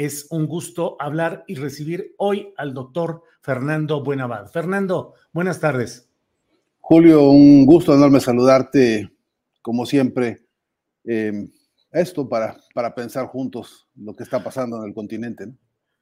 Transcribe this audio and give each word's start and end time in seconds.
es 0.00 0.28
un 0.30 0.46
gusto 0.46 0.96
hablar 0.98 1.44
y 1.46 1.56
recibir 1.56 2.14
hoy 2.16 2.54
al 2.56 2.72
doctor 2.72 3.22
Fernando 3.42 4.02
Buenavad. 4.02 4.50
Fernando, 4.50 5.12
buenas 5.30 5.60
tardes. 5.60 6.08
Julio, 6.78 7.28
un 7.28 7.66
gusto 7.66 7.94
enorme 7.94 8.18
saludarte, 8.18 9.12
como 9.60 9.84
siempre. 9.84 10.46
Eh, 11.04 11.46
esto 11.92 12.26
para, 12.26 12.56
para 12.72 12.94
pensar 12.94 13.26
juntos 13.26 13.90
lo 13.94 14.16
que 14.16 14.22
está 14.22 14.42
pasando 14.42 14.78
en 14.78 14.88
el 14.88 14.94
continente. 14.94 15.48
¿no? 15.48 15.58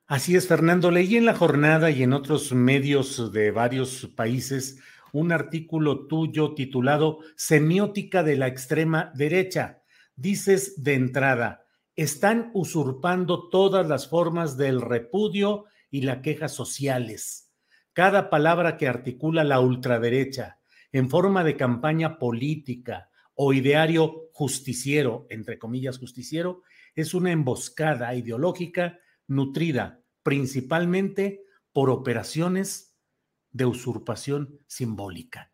Así 0.06 0.36
es, 0.36 0.46
Fernando. 0.46 0.92
Leí 0.92 1.16
en 1.16 1.24
la 1.24 1.34
jornada 1.34 1.90
y 1.90 2.04
en 2.04 2.12
otros 2.12 2.52
medios 2.52 3.32
de 3.32 3.50
varios 3.50 4.08
países 4.14 4.78
un 5.12 5.32
artículo 5.32 6.06
tuyo 6.06 6.54
titulado 6.54 7.18
Semiótica 7.34 8.22
de 8.22 8.36
la 8.36 8.46
extrema 8.46 9.10
derecha. 9.16 9.82
Dices 10.14 10.84
de 10.84 10.94
entrada, 10.94 11.64
están 11.98 12.52
usurpando 12.54 13.48
todas 13.48 13.88
las 13.88 14.08
formas 14.08 14.56
del 14.56 14.80
repudio 14.80 15.64
y 15.90 16.02
la 16.02 16.22
queja 16.22 16.46
sociales. 16.46 17.52
Cada 17.92 18.30
palabra 18.30 18.76
que 18.76 18.86
articula 18.86 19.42
la 19.42 19.58
ultraderecha 19.58 20.60
en 20.92 21.10
forma 21.10 21.42
de 21.42 21.56
campaña 21.56 22.20
política 22.20 23.10
o 23.34 23.52
ideario 23.52 24.28
justiciero, 24.32 25.26
entre 25.28 25.58
comillas 25.58 25.98
justiciero, 25.98 26.62
es 26.94 27.14
una 27.14 27.32
emboscada 27.32 28.14
ideológica 28.14 29.00
nutrida 29.26 30.00
principalmente 30.22 31.42
por 31.72 31.90
operaciones 31.90 32.96
de 33.50 33.66
usurpación 33.66 34.60
simbólica. 34.68 35.52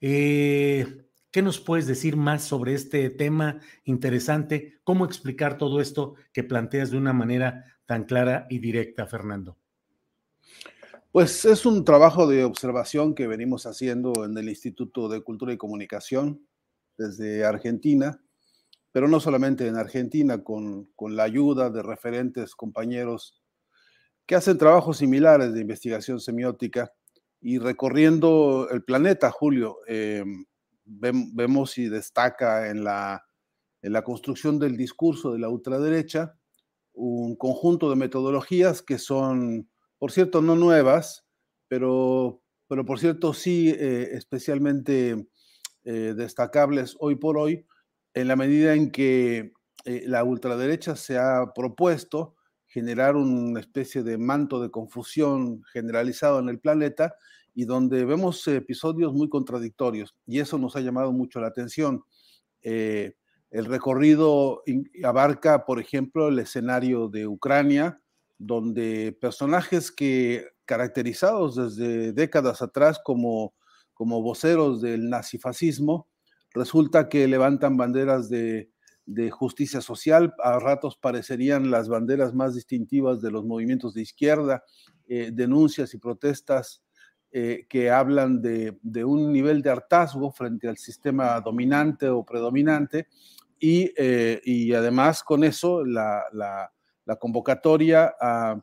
Eh, 0.00 1.06
¿Qué 1.32 1.40
nos 1.40 1.60
puedes 1.60 1.86
decir 1.86 2.14
más 2.14 2.44
sobre 2.44 2.74
este 2.74 3.08
tema 3.08 3.58
interesante? 3.84 4.78
¿Cómo 4.84 5.06
explicar 5.06 5.56
todo 5.56 5.80
esto 5.80 6.14
que 6.30 6.44
planteas 6.44 6.90
de 6.90 6.98
una 6.98 7.14
manera 7.14 7.64
tan 7.86 8.04
clara 8.04 8.46
y 8.50 8.58
directa, 8.58 9.06
Fernando? 9.06 9.56
Pues 11.10 11.46
es 11.46 11.64
un 11.64 11.86
trabajo 11.86 12.26
de 12.26 12.44
observación 12.44 13.14
que 13.14 13.26
venimos 13.26 13.64
haciendo 13.64 14.26
en 14.26 14.36
el 14.36 14.50
Instituto 14.50 15.08
de 15.08 15.22
Cultura 15.22 15.54
y 15.54 15.56
Comunicación 15.56 16.46
desde 16.98 17.46
Argentina, 17.46 18.22
pero 18.92 19.08
no 19.08 19.18
solamente 19.18 19.66
en 19.66 19.76
Argentina, 19.76 20.44
con, 20.44 20.84
con 20.94 21.16
la 21.16 21.22
ayuda 21.22 21.70
de 21.70 21.82
referentes 21.82 22.54
compañeros 22.54 23.42
que 24.26 24.34
hacen 24.34 24.58
trabajos 24.58 24.98
similares 24.98 25.54
de 25.54 25.62
investigación 25.62 26.20
semiótica 26.20 26.92
y 27.40 27.58
recorriendo 27.58 28.68
el 28.70 28.84
planeta, 28.84 29.30
Julio. 29.30 29.78
Eh, 29.88 30.24
vemos 31.00 31.78
y 31.78 31.88
destaca 31.88 32.68
en 32.70 32.84
la, 32.84 33.24
en 33.82 33.92
la 33.92 34.02
construcción 34.02 34.58
del 34.58 34.76
discurso 34.76 35.32
de 35.32 35.38
la 35.38 35.48
ultraderecha 35.48 36.36
un 36.94 37.36
conjunto 37.36 37.90
de 37.90 37.96
metodologías 37.96 38.82
que 38.82 38.98
son, 38.98 39.68
por 39.98 40.12
cierto, 40.12 40.42
no 40.42 40.56
nuevas, 40.56 41.26
pero, 41.68 42.42
pero 42.68 42.84
por 42.84 42.98
cierto 42.98 43.32
sí 43.32 43.70
eh, 43.70 44.10
especialmente 44.12 45.26
eh, 45.84 46.14
destacables 46.16 46.96
hoy 47.00 47.16
por 47.16 47.38
hoy, 47.38 47.66
en 48.14 48.28
la 48.28 48.36
medida 48.36 48.74
en 48.74 48.90
que 48.90 49.52
eh, 49.84 50.04
la 50.06 50.22
ultraderecha 50.22 50.96
se 50.96 51.18
ha 51.18 51.52
propuesto 51.54 52.36
generar 52.66 53.16
una 53.16 53.60
especie 53.60 54.02
de 54.02 54.18
manto 54.18 54.60
de 54.60 54.70
confusión 54.70 55.62
generalizado 55.72 56.38
en 56.38 56.48
el 56.48 56.60
planeta 56.60 57.14
y 57.54 57.64
donde 57.64 58.04
vemos 58.04 58.46
episodios 58.48 59.12
muy 59.12 59.28
contradictorios 59.28 60.14
y 60.26 60.40
eso 60.40 60.58
nos 60.58 60.76
ha 60.76 60.80
llamado 60.80 61.12
mucho 61.12 61.40
la 61.40 61.48
atención. 61.48 62.02
Eh, 62.62 63.14
el 63.50 63.66
recorrido 63.66 64.62
abarca, 65.04 65.66
por 65.66 65.78
ejemplo, 65.78 66.28
el 66.28 66.38
escenario 66.38 67.08
de 67.08 67.26
Ucrania, 67.26 68.00
donde 68.38 69.16
personajes 69.20 69.92
que 69.92 70.46
caracterizados 70.64 71.56
desde 71.56 72.12
décadas 72.12 72.62
atrás 72.62 72.98
como, 73.04 73.54
como 73.92 74.22
voceros 74.22 74.80
del 74.80 75.10
nazifascismo, 75.10 76.08
resulta 76.54 77.08
que 77.08 77.28
levantan 77.28 77.76
banderas 77.76 78.30
de, 78.30 78.70
de 79.06 79.30
justicia 79.30 79.80
social, 79.80 80.34
a 80.42 80.58
ratos 80.58 80.96
parecerían 80.96 81.70
las 81.70 81.88
banderas 81.88 82.34
más 82.34 82.54
distintivas 82.54 83.20
de 83.20 83.30
los 83.30 83.44
movimientos 83.44 83.94
de 83.94 84.02
izquierda, 84.02 84.64
eh, 85.08 85.30
denuncias 85.32 85.94
y 85.94 85.98
protestas 85.98 86.81
eh, 87.34 87.64
que 87.66 87.90
hablan 87.90 88.42
de, 88.42 88.76
un 89.06 89.32
nivel 89.32 89.62
de 89.62 89.70
hartazgo 89.70 90.30
frente 90.32 90.68
al 90.68 90.76
sistema 90.76 91.40
dominante 91.40 92.06
o 92.10 92.26
predominante 92.26 93.06
y, 93.58 93.90
eh, 93.96 94.74
además 94.76 95.22
con 95.22 95.42
eso 95.42 95.82
la, 95.82 96.70
convocatoria 97.18 98.14
a, 98.20 98.62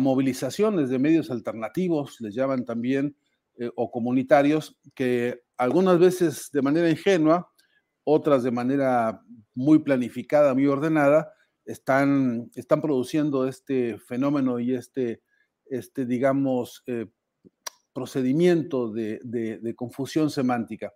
movilizaciones 0.00 0.88
de 0.90 0.98
medios 0.98 1.30
alternativos, 1.30 2.20
les 2.20 2.34
llaman 2.34 2.64
también, 2.64 3.14
eh, 3.56 3.70
o 3.76 3.92
comunitarios, 3.92 4.76
que 4.96 5.44
algunas 5.56 6.00
veces 6.00 6.50
de 6.52 6.62
manera 6.62 6.90
ingenua, 6.90 7.52
otras 8.02 8.42
de 8.42 8.50
manera 8.50 9.22
muy 9.54 9.78
planificada, 9.78 10.54
muy 10.54 10.66
ordenada, 10.66 11.32
están, 11.64 12.50
están 12.56 12.80
produciendo 12.80 13.46
este 13.46 13.96
fenómeno 13.98 14.58
y 14.58 14.74
este, 14.74 15.22
este 15.66 16.04
digamos, 16.04 16.82
procedimiento 17.92 18.90
de, 18.90 19.74
confusión 19.76 20.30
semántica. 20.30 20.92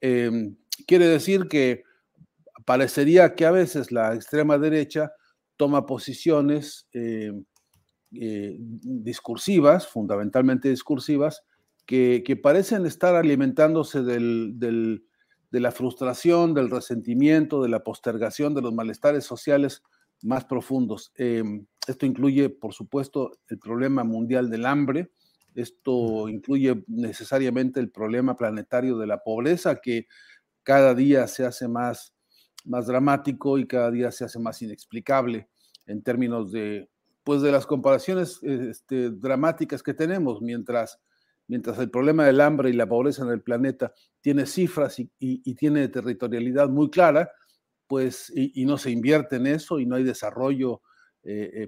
Em, 0.00 0.56
quiere 0.86 1.06
decir 1.06 1.48
que 1.48 1.84
parecería 2.64 3.34
que 3.34 3.46
a 3.46 3.50
veces 3.50 3.92
la 3.92 4.14
extrema 4.14 4.58
derecha 4.58 5.12
toma 5.56 5.86
posiciones 5.86 6.88
em, 6.92 7.44
eh, 8.12 8.56
discursivas, 8.58 9.88
fundamentalmente 9.88 10.68
discursivas, 10.68 11.42
que, 11.86 12.38
parecen 12.42 12.86
estar 12.86 13.14
alimentándose 13.14 14.02
de 14.02 15.00
la 15.50 15.70
frustración, 15.70 16.54
del 16.54 16.70
resentimiento, 16.70 17.62
de 17.62 17.68
la 17.68 17.84
postergación, 17.84 18.54
de 18.54 18.62
los 18.62 18.72
malestares 18.72 19.24
sociales 19.24 19.82
más 20.22 20.44
profundos. 20.44 21.12
Em, 21.16 21.66
esto 21.86 22.06
incluye, 22.06 22.48
por 22.48 22.72
supuesto, 22.72 23.32
el 23.48 23.58
problema 23.58 24.04
mundial 24.04 24.50
del 24.50 24.66
hambre, 24.66 25.10
esto 25.54 26.28
incluye 26.28 26.84
necesariamente 26.88 27.80
el 27.80 27.90
problema 27.90 28.36
planetario 28.36 28.98
de 28.98 29.06
la 29.06 29.22
pobreza 29.22 29.76
que 29.76 30.06
cada 30.62 30.94
día 30.94 31.28
se 31.28 31.44
hace 31.44 31.68
más, 31.68 32.14
más 32.64 32.86
dramático 32.86 33.58
y 33.58 33.66
cada 33.66 33.90
día 33.90 34.10
se 34.10 34.24
hace 34.24 34.38
más 34.38 34.60
inexplicable 34.62 35.48
en 35.86 36.02
términos 36.02 36.50
de, 36.50 36.88
pues 37.22 37.42
de 37.42 37.52
las 37.52 37.66
comparaciones 37.66 38.42
este, 38.42 39.10
dramáticas 39.10 39.82
que 39.82 39.94
tenemos, 39.94 40.40
mientras, 40.42 41.00
mientras 41.46 41.78
el 41.78 41.90
problema 41.90 42.24
del 42.26 42.40
hambre 42.40 42.70
y 42.70 42.72
la 42.72 42.88
pobreza 42.88 43.22
en 43.22 43.30
el 43.30 43.42
planeta 43.42 43.92
tiene 44.20 44.46
cifras 44.46 44.98
y, 44.98 45.54
tiene 45.54 45.88
territorialidad 45.88 46.68
muy 46.68 46.90
clara, 46.90 47.30
pues, 47.86 48.32
y, 48.34 48.64
no 48.64 48.78
se 48.78 48.90
invierte 48.90 49.36
en 49.36 49.46
eso 49.46 49.78
y 49.78 49.86
no 49.86 49.96
hay 49.96 50.04
desarrollo 50.04 50.82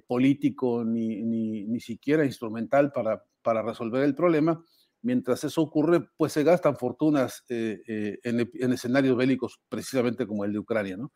político 0.06 0.84
ni, 0.84 1.22
ni, 1.22 1.80
siquiera 1.80 2.26
instrumental 2.26 2.92
para, 2.92 3.22
para 3.46 3.62
resolver 3.62 4.02
el 4.02 4.16
problema. 4.16 4.60
Mientras 5.02 5.44
eso 5.44 5.62
ocurre, 5.62 6.08
pues 6.16 6.32
se 6.32 6.43
gastan 6.43 6.76
fortunas 6.76 7.44
en, 7.48 8.20
en, 8.25 8.72
escenarios 8.72 9.16
bélicos 9.16 9.60
precisamente 9.69 10.26
como 10.26 10.44
el 10.44 10.52
de 10.52 10.58
Ucrania, 10.58 10.96
¿no? 10.96 11.12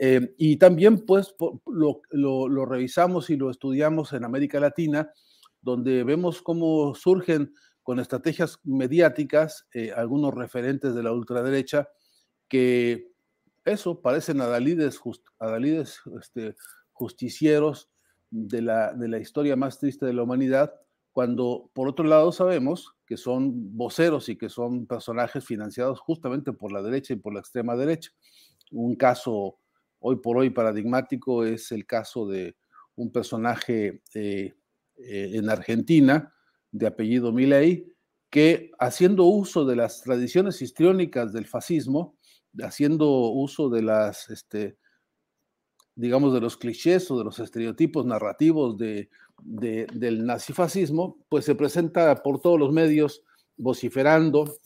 Eh, 0.00 0.34
y 0.38 0.56
también, 0.56 1.06
pues, 1.06 1.36
lo, 1.66 2.66
revisamos 2.66 3.30
y 3.30 3.36
lo 3.36 3.48
estudiamos 3.48 4.12
en 4.12 4.24
América 4.24 4.58
Latina, 4.58 5.12
donde 5.60 6.02
vemos 6.02 6.42
cómo 6.42 6.96
surgen 6.96 7.54
con 7.84 8.00
estrategias 8.00 8.58
mediáticas 8.64 9.68
eh, 9.72 9.92
algunos 9.94 10.34
referentes 10.34 10.96
de 10.96 11.04
la 11.04 11.12
ultraderecha 11.12 11.88
que 12.48 13.12
eso 13.64 14.02
parecen 14.02 14.40
adalides, 14.40 15.00
adalides 15.38 16.00
este, 16.20 16.56
justicieros 16.90 17.88
de 18.30 18.62
la, 18.62 18.94
de 18.94 19.06
la 19.06 19.18
historia 19.18 19.54
más 19.54 19.78
triste 19.78 20.06
de 20.06 20.12
la 20.12 20.24
humanidad, 20.24 20.74
cuando 21.18 21.68
por 21.74 21.88
otro 21.88 22.04
lado 22.04 22.30
sabemos 22.30 22.94
que 23.04 23.16
son 23.16 23.76
voceros 23.76 24.28
y 24.28 24.38
que 24.38 24.48
son 24.48 24.86
personajes 24.86 25.44
financiados 25.44 25.98
justamente 25.98 26.52
por 26.52 26.70
la 26.70 26.80
derecha 26.80 27.12
y 27.12 27.16
por 27.16 27.34
la 27.34 27.40
extrema 27.40 27.74
derecha. 27.74 28.12
Un 28.70 28.94
caso 28.94 29.58
hoy 29.98 30.20
por 30.22 30.36
hoy 30.36 30.50
paradigmático 30.50 31.44
es 31.44 31.72
el 31.72 31.86
caso 31.86 32.28
de 32.28 32.54
un 32.94 33.10
personaje 33.10 34.00
eh, 34.14 34.54
eh, 34.94 35.30
en 35.34 35.50
Argentina 35.50 36.32
de 36.70 36.86
apellido 36.86 37.32
Milei, 37.32 37.92
que 38.30 38.70
haciendo 38.78 39.24
uso 39.24 39.64
de 39.64 39.74
las 39.74 40.02
tradiciones 40.02 40.62
histriónicas 40.62 41.32
del 41.32 41.46
fascismo, 41.46 42.16
haciendo 42.62 43.10
uso 43.32 43.70
de 43.70 43.82
las, 43.82 44.30
este, 44.30 44.78
digamos, 45.98 46.32
de 46.32 46.40
los 46.40 46.56
clichés 46.56 47.10
o 47.10 47.18
de 47.18 47.24
los 47.24 47.38
estereotipos 47.38 48.06
narrativos 48.06 48.78
de, 48.78 49.08
del 49.42 50.24
nazifascismo, 50.24 51.18
pues 51.28 51.44
se 51.44 51.54
presenta 51.54 52.22
por 52.22 52.40
todos 52.40 52.58
los 52.58 52.72
medios 52.72 53.22
vociferando 53.56 54.56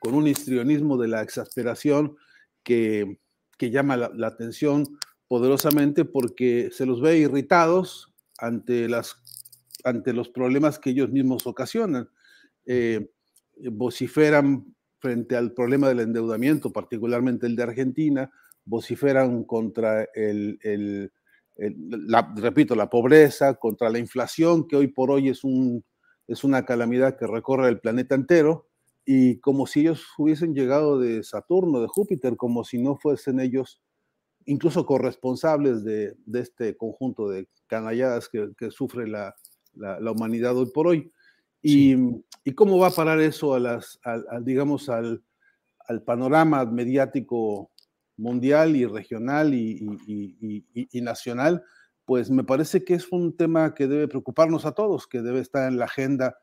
con 0.00 0.14
un 0.14 0.26
histrionismo 0.26 0.96
de 0.96 1.08
la 1.08 1.22
exasperación 1.22 2.16
que 2.62 3.18
que 3.56 3.70
llama 3.70 3.96
la, 3.96 4.26
atención 4.26 4.84
poderosamente 5.28 6.04
porque 6.04 6.70
se 6.72 6.86
los 6.86 7.00
ve 7.00 7.18
irritados 7.18 8.12
ante, 8.38 8.88
las, 8.88 9.16
ante 9.84 10.12
los 10.12 10.28
problemas 10.28 10.78
que 10.78 10.90
ellos 10.90 11.10
mismos 11.10 11.46
ocasionan. 11.46 12.08
Eh, 12.66 13.10
vociferan 13.70 14.74
frente 14.98 15.36
al 15.36 15.52
problema 15.52 15.88
del 15.88 16.00
endeudamiento, 16.00 16.72
particularmente 16.72 17.46
el 17.46 17.56
de 17.56 17.62
Argentina, 17.62 18.30
vociferan 18.64 19.44
contra 19.44 20.08
el, 20.14 20.58
el, 20.62 21.12
la, 21.56 22.32
repito, 22.36 22.74
la 22.74 22.90
pobreza, 22.90 23.54
contra 23.54 23.90
la 23.90 23.98
inflación, 23.98 24.66
que 24.66 24.76
hoy 24.76 24.88
por 24.88 25.10
hoy 25.10 25.28
es, 25.28 25.44
un, 25.44 25.84
es 26.26 26.44
una 26.44 26.64
calamidad 26.64 27.16
que 27.16 27.26
recorre 27.26 27.68
el 27.68 27.80
planeta 27.80 28.14
entero, 28.14 28.68
y 29.06 29.38
como 29.40 29.66
si 29.66 29.80
ellos 29.80 30.04
hubiesen 30.16 30.54
llegado 30.54 30.98
de 30.98 31.22
Saturno, 31.22 31.80
de 31.80 31.88
Júpiter, 31.88 32.36
como 32.36 32.64
si 32.64 32.78
no 32.78 32.96
fuesen 32.96 33.38
ellos 33.40 33.82
incluso 34.46 34.84
corresponsables 34.84 35.84
de, 35.84 36.16
este 36.34 36.76
conjunto 36.76 37.28
de 37.28 37.48
canalladas 37.66 38.28
que, 38.28 38.70
sufre 38.70 39.06
la, 39.08 39.34
humanidad 40.10 40.56
hoy 40.56 40.70
por 40.72 40.86
hoy. 40.86 41.12
Y, 41.62 41.96
cómo 42.54 42.78
va 42.78 42.88
a 42.88 42.94
parar 42.94 43.20
eso 43.20 43.54
a 43.54 43.60
las, 43.60 43.98
digamos, 44.42 44.88
al, 44.88 45.22
panorama 46.04 46.64
mediático 46.64 47.70
mundial 48.16 48.76
y 48.76 48.86
regional 48.86 49.54
y, 49.54 51.00
nacional? 51.00 51.62
Pues 52.04 52.30
me 52.30 52.44
parece 52.44 52.84
que 52.84 52.94
es 52.94 53.10
un 53.10 53.36
tema 53.36 53.74
que 53.74 53.86
debe 53.86 54.08
preocuparnos 54.08 54.66
a 54.66 54.72
todos, 54.72 55.06
que 55.06 55.22
debe 55.22 55.40
estar 55.40 55.68
en 55.68 55.78
la 55.78 55.86
agenda 55.86 56.36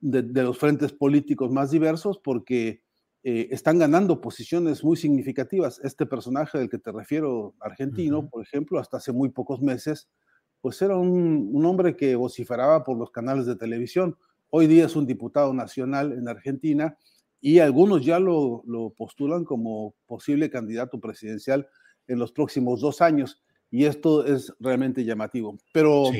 de, 0.00 0.42
los 0.42 0.58
frentes 0.58 0.92
políticos 0.92 1.50
más 1.50 1.70
diversos 1.70 2.18
porque 2.18 2.82
eh, 3.22 3.48
están 3.50 3.78
ganando 3.78 4.20
posiciones 4.20 4.84
muy 4.84 4.96
significativas. 4.96 5.80
Este 5.82 6.06
personaje 6.06 6.58
del 6.58 6.68
que 6.68 6.78
te 6.78 6.92
refiero, 6.92 7.54
argentino, 7.60 8.28
por 8.28 8.42
ejemplo, 8.42 8.78
hasta 8.78 8.98
hace 8.98 9.12
muy 9.12 9.30
pocos 9.30 9.62
meses, 9.62 10.08
pues 10.60 10.80
era 10.80 10.96
un, 10.96 11.62
hombre 11.66 11.94
que 11.94 12.16
vociferaba 12.16 12.84
por 12.84 12.96
los 12.98 13.10
canales 13.10 13.44
de 13.44 13.54
televisión. 13.54 14.16
Hoy 14.48 14.66
día 14.66 14.86
es 14.86 14.96
un 14.96 15.06
diputado 15.06 15.52
nacional 15.52 16.12
en 16.12 16.26
Argentina 16.26 16.96
y 17.40 17.58
algunos 17.58 18.04
ya 18.04 18.18
lo, 18.18 18.62
postulan 18.96 19.44
como 19.44 19.94
posible 20.06 20.50
candidato 20.50 21.00
presidencial 21.00 21.68
en 22.06 22.18
los 22.18 22.32
próximos 22.32 22.80
dos 22.80 23.00
años. 23.00 23.42
Y 23.70 23.84
esto 23.84 24.24
es 24.24 24.52
realmente 24.60 25.04
llamativo. 25.04 25.58
Pero 25.72 26.10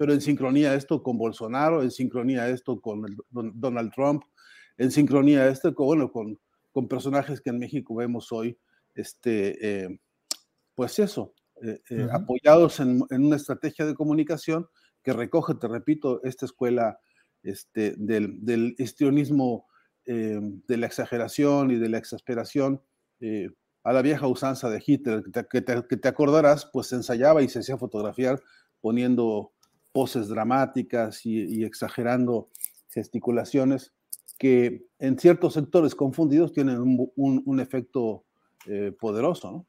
pero 0.00 0.14
en 0.14 0.22
sincronía 0.22 0.74
esto 0.74 1.02
con 1.02 1.18
Bolsonaro, 1.18 1.82
en 1.82 1.90
sincronía 1.90 2.48
esto 2.48 2.80
con 2.80 3.04
Donald 3.28 3.92
Trump, 3.94 4.22
en 4.78 4.90
sincronía 4.90 5.46
esto 5.46 5.74
con, 5.74 5.86
bueno, 5.88 6.10
con, 6.10 6.40
con, 6.72 6.88
personajes 6.88 7.42
que 7.42 7.50
en 7.50 7.58
México 7.58 7.94
vemos 7.94 8.32
hoy, 8.32 8.58
este, 8.94 9.58
eh, 9.60 10.00
pues 10.74 10.98
eso, 11.00 11.34
eh, 11.62 11.82
eh, 11.90 12.08
apoyados 12.10 12.80
en, 12.80 13.04
en, 13.10 13.26
una 13.26 13.36
estrategia 13.36 13.84
de 13.84 13.94
comunicación 13.94 14.66
que 15.02 15.12
recoge, 15.12 15.54
te 15.56 15.68
repito, 15.68 16.22
esta 16.24 16.46
escuela 16.46 16.98
este, 17.42 17.94
del, 17.98 18.42
del 18.42 18.74
histrionismo, 18.78 19.66
de 20.12 20.76
la 20.76 20.86
exageración 20.86 21.70
y 21.70 21.76
de 21.76 21.88
la 21.88 21.98
exasperación, 21.98 22.82
a 23.84 23.92
la 23.92 24.02
vieja 24.02 24.26
usanza 24.26 24.68
de 24.68 24.82
Hitler, 24.84 25.22
que 25.50 25.62
te, 25.62 26.08
acordarás, 26.08 26.68
pues 26.72 26.88
se 26.88 26.96
ensayaba 26.96 27.42
y 27.42 27.48
se 27.48 27.60
hacía 27.60 27.78
fotografiar 27.78 28.40
poniendo 28.80 29.52
poses 29.92 30.28
dramáticas 30.28 31.24
y, 31.24 31.64
exagerando 31.64 32.50
gesticulaciones 32.90 33.92
que 34.38 34.86
en 34.98 35.18
ciertos 35.18 35.54
sectores 35.54 35.94
confundidos 35.94 36.52
tienen 36.52 36.78
un, 37.14 37.60
efecto 37.60 38.24
eh, 38.66 38.92
poderoso. 38.98 39.66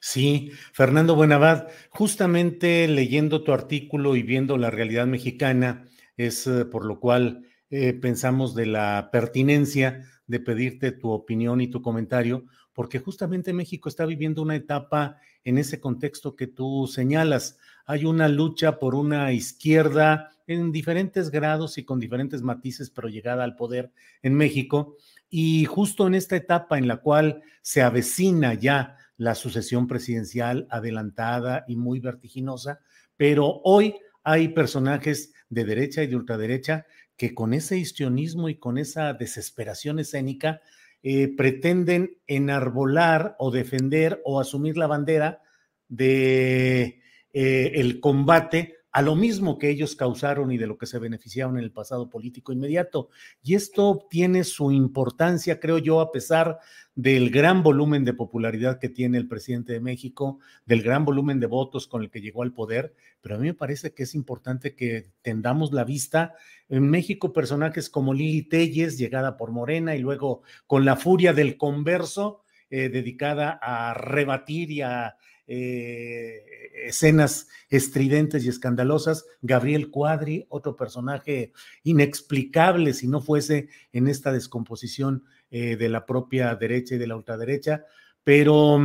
Sí, 0.00 0.50
Fernando 0.72 1.14
Buenavad, 1.14 1.68
justamente 1.90 2.88
leyendo 2.88 3.44
tu 3.44 3.52
artículo 3.52 4.16
y 4.16 4.22
viendo 4.22 4.56
la 4.56 4.70
realidad 4.70 5.06
mexicana, 5.06 5.84
es 6.16 6.46
eh, 6.46 6.64
por 6.64 6.84
lo 6.84 7.00
cual 7.00 7.46
eh, 7.70 7.92
pensamos 7.92 8.54
de 8.54 8.66
la 8.66 9.10
pertinencia 9.12 10.04
de 10.26 10.40
pedirte 10.40 10.92
tu 10.92 11.10
opinión 11.10 11.60
y 11.60 11.68
tu 11.68 11.82
comentario, 11.82 12.46
porque 12.72 12.98
justamente 12.98 13.52
México 13.52 13.88
está 13.88 14.06
viviendo 14.06 14.42
una 14.42 14.56
etapa 14.56 15.18
en 15.44 15.58
ese 15.58 15.80
contexto 15.80 16.36
que 16.36 16.46
tú 16.46 16.86
señalas. 16.86 17.58
Hay 17.86 18.04
una 18.04 18.28
lucha 18.28 18.78
por 18.78 18.94
una 18.94 19.32
izquierda 19.32 20.30
en 20.46 20.72
diferentes 20.72 21.30
grados 21.30 21.76
y 21.78 21.84
con 21.84 21.98
diferentes 22.00 22.42
matices, 22.42 22.90
pero 22.90 23.08
llegada 23.08 23.44
al 23.44 23.56
poder 23.56 23.92
en 24.22 24.34
México. 24.34 24.96
Y 25.28 25.64
justo 25.64 26.06
en 26.06 26.14
esta 26.14 26.36
etapa 26.36 26.78
en 26.78 26.88
la 26.88 26.98
cual 26.98 27.42
se 27.60 27.82
avecina 27.82 28.54
ya 28.54 28.96
la 29.16 29.34
sucesión 29.34 29.86
presidencial 29.86 30.66
adelantada 30.70 31.64
y 31.66 31.76
muy 31.76 32.00
vertiginosa, 32.00 32.80
pero 33.16 33.60
hoy 33.64 33.96
hay 34.22 34.48
personajes 34.48 35.32
de 35.50 35.64
derecha 35.64 36.02
y 36.02 36.06
de 36.06 36.16
ultraderecha 36.16 36.86
que 37.18 37.34
con 37.34 37.52
ese 37.52 37.76
histrionismo 37.76 38.48
y 38.48 38.54
con 38.54 38.78
esa 38.78 39.12
desesperación 39.12 39.98
escénica 39.98 40.62
eh, 41.02 41.28
pretenden 41.36 42.16
enarbolar 42.26 43.36
o 43.38 43.50
defender 43.50 44.22
o 44.24 44.40
asumir 44.40 44.78
la 44.78 44.86
bandera 44.86 45.42
de 45.88 47.00
eh, 47.32 47.72
el 47.74 48.00
combate 48.00 48.77
a 48.90 49.02
lo 49.02 49.14
mismo 49.14 49.58
que 49.58 49.70
ellos 49.70 49.94
causaron 49.94 50.50
y 50.50 50.56
de 50.56 50.66
lo 50.66 50.78
que 50.78 50.86
se 50.86 50.98
beneficiaron 50.98 51.58
en 51.58 51.64
el 51.64 51.70
pasado 51.70 52.08
político 52.08 52.52
inmediato. 52.52 53.10
Y 53.42 53.54
esto 53.54 54.06
tiene 54.10 54.44
su 54.44 54.72
importancia, 54.72 55.60
creo 55.60 55.78
yo, 55.78 56.00
a 56.00 56.10
pesar 56.10 56.58
del 56.94 57.30
gran 57.30 57.62
volumen 57.62 58.04
de 58.04 58.14
popularidad 58.14 58.78
que 58.78 58.88
tiene 58.88 59.18
el 59.18 59.28
presidente 59.28 59.72
de 59.72 59.80
México, 59.80 60.40
del 60.66 60.82
gran 60.82 61.04
volumen 61.04 61.38
de 61.38 61.46
votos 61.46 61.86
con 61.86 62.02
el 62.02 62.10
que 62.10 62.20
llegó 62.20 62.42
al 62.42 62.52
poder, 62.52 62.94
pero 63.20 63.36
a 63.36 63.38
mí 63.38 63.46
me 63.46 63.54
parece 63.54 63.92
que 63.92 64.04
es 64.04 64.14
importante 64.14 64.74
que 64.74 65.10
tendamos 65.22 65.72
la 65.72 65.84
vista 65.84 66.34
en 66.68 66.88
México 66.88 67.32
personajes 67.32 67.90
como 67.90 68.14
Lili 68.14 68.42
Telles, 68.42 68.98
llegada 68.98 69.36
por 69.36 69.52
Morena, 69.52 69.94
y 69.96 70.00
luego 70.00 70.42
con 70.66 70.84
la 70.84 70.96
furia 70.96 71.32
del 71.32 71.56
converso, 71.56 72.42
eh, 72.70 72.88
dedicada 72.88 73.58
a 73.62 73.94
rebatir 73.94 74.70
y 74.70 74.82
a 74.82 75.16
eh, 75.48 76.44
escenas 76.84 77.48
estridentes 77.70 78.44
y 78.44 78.48
escandalosas. 78.48 79.24
Gabriel 79.40 79.90
Cuadri, 79.90 80.46
otro 80.50 80.76
personaje 80.76 81.52
inexplicable 81.82 82.92
si 82.92 83.08
no 83.08 83.20
fuese 83.20 83.68
en 83.92 84.08
esta 84.08 84.30
descomposición 84.30 85.24
eh, 85.50 85.76
de 85.76 85.88
la 85.88 86.04
propia 86.06 86.54
derecha 86.54 86.94
y 86.94 86.98
de 86.98 87.06
la 87.06 87.16
ultraderecha. 87.16 87.84
Pero 88.22 88.78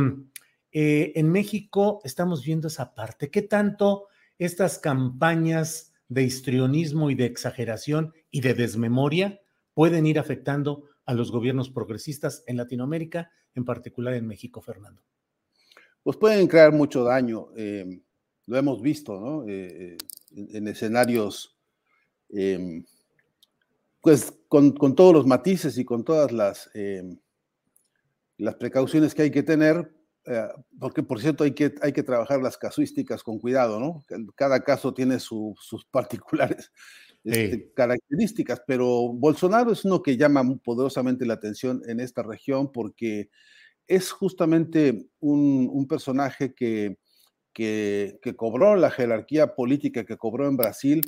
eh, 0.72 1.12
en 1.14 1.30
México 1.30 2.00
estamos 2.02 2.42
viendo 2.44 2.68
esa 2.68 2.94
parte. 2.94 3.30
¿Qué 3.30 3.42
tanto 3.42 4.08
estas 4.38 4.78
campañas 4.78 5.92
de 6.08 6.22
histrionismo 6.22 7.10
y 7.10 7.14
de 7.14 7.26
exageración 7.26 8.12
y 8.30 8.40
de 8.40 8.54
desmemoria 8.54 9.40
pueden 9.74 10.06
ir 10.06 10.18
afectando 10.18 10.84
a 11.04 11.12
los 11.12 11.30
gobiernos 11.30 11.68
progresistas 11.68 12.42
en 12.46 12.56
Latinoamérica, 12.56 13.30
en 13.54 13.64
particular 13.64 14.14
en 14.14 14.26
México, 14.26 14.62
Fernando? 14.62 15.02
Pues 16.04 16.16
pueden 16.18 16.46
crear 16.46 16.72
mucho 16.72 17.02
daño. 17.02 17.48
Eh, 17.56 18.00
lo 18.46 18.56
hemos 18.56 18.80
visto, 18.80 19.18
¿no? 19.18 19.48
Eh, 19.48 19.96
en, 20.36 20.68
escenarios, 20.68 21.56
em, 22.28 22.84
pues 24.00 24.32
con, 24.48 24.72
con, 24.72 24.94
todos 24.94 25.14
los 25.14 25.26
matices 25.26 25.78
y 25.78 25.84
con 25.84 26.04
todas 26.04 26.30
las, 26.30 26.70
em, 26.74 27.18
las 28.36 28.56
precauciones 28.56 29.14
que 29.14 29.22
hay 29.22 29.30
que 29.30 29.42
tener, 29.42 29.90
eh, 30.26 30.48
porque 30.78 31.02
por 31.02 31.20
cierto 31.20 31.44
hay 31.44 31.52
que, 31.52 31.74
hay 31.80 31.92
que 31.92 32.02
trabajar 32.02 32.42
las 32.42 32.58
casuísticas 32.58 33.22
con 33.22 33.38
cuidado, 33.38 33.80
¿no? 33.80 34.04
Cada 34.34 34.62
caso 34.62 34.92
tiene 34.92 35.18
sus 35.20 35.86
particulares 35.90 36.70
este, 37.24 37.72
características, 37.72 38.62
pero 38.66 38.86
Bolsonaro 39.14 39.72
es 39.72 39.86
uno 39.86 40.02
que 40.02 40.18
llama 40.18 40.44
poderosamente 40.62 41.24
la 41.24 41.34
atención 41.34 41.80
en 41.86 42.00
esta 42.00 42.22
región 42.22 42.70
porque 42.70 43.30
es 43.86 44.10
justamente 44.12 45.06
un, 45.20 45.86
personaje 45.88 46.54
que, 46.54 46.98
que, 47.52 48.18
cobró 48.36 48.76
la 48.76 48.90
jerarquía 48.90 49.54
política 49.54 50.04
que 50.04 50.16
cobró 50.16 50.48
en 50.48 50.56
Brasil 50.56 51.00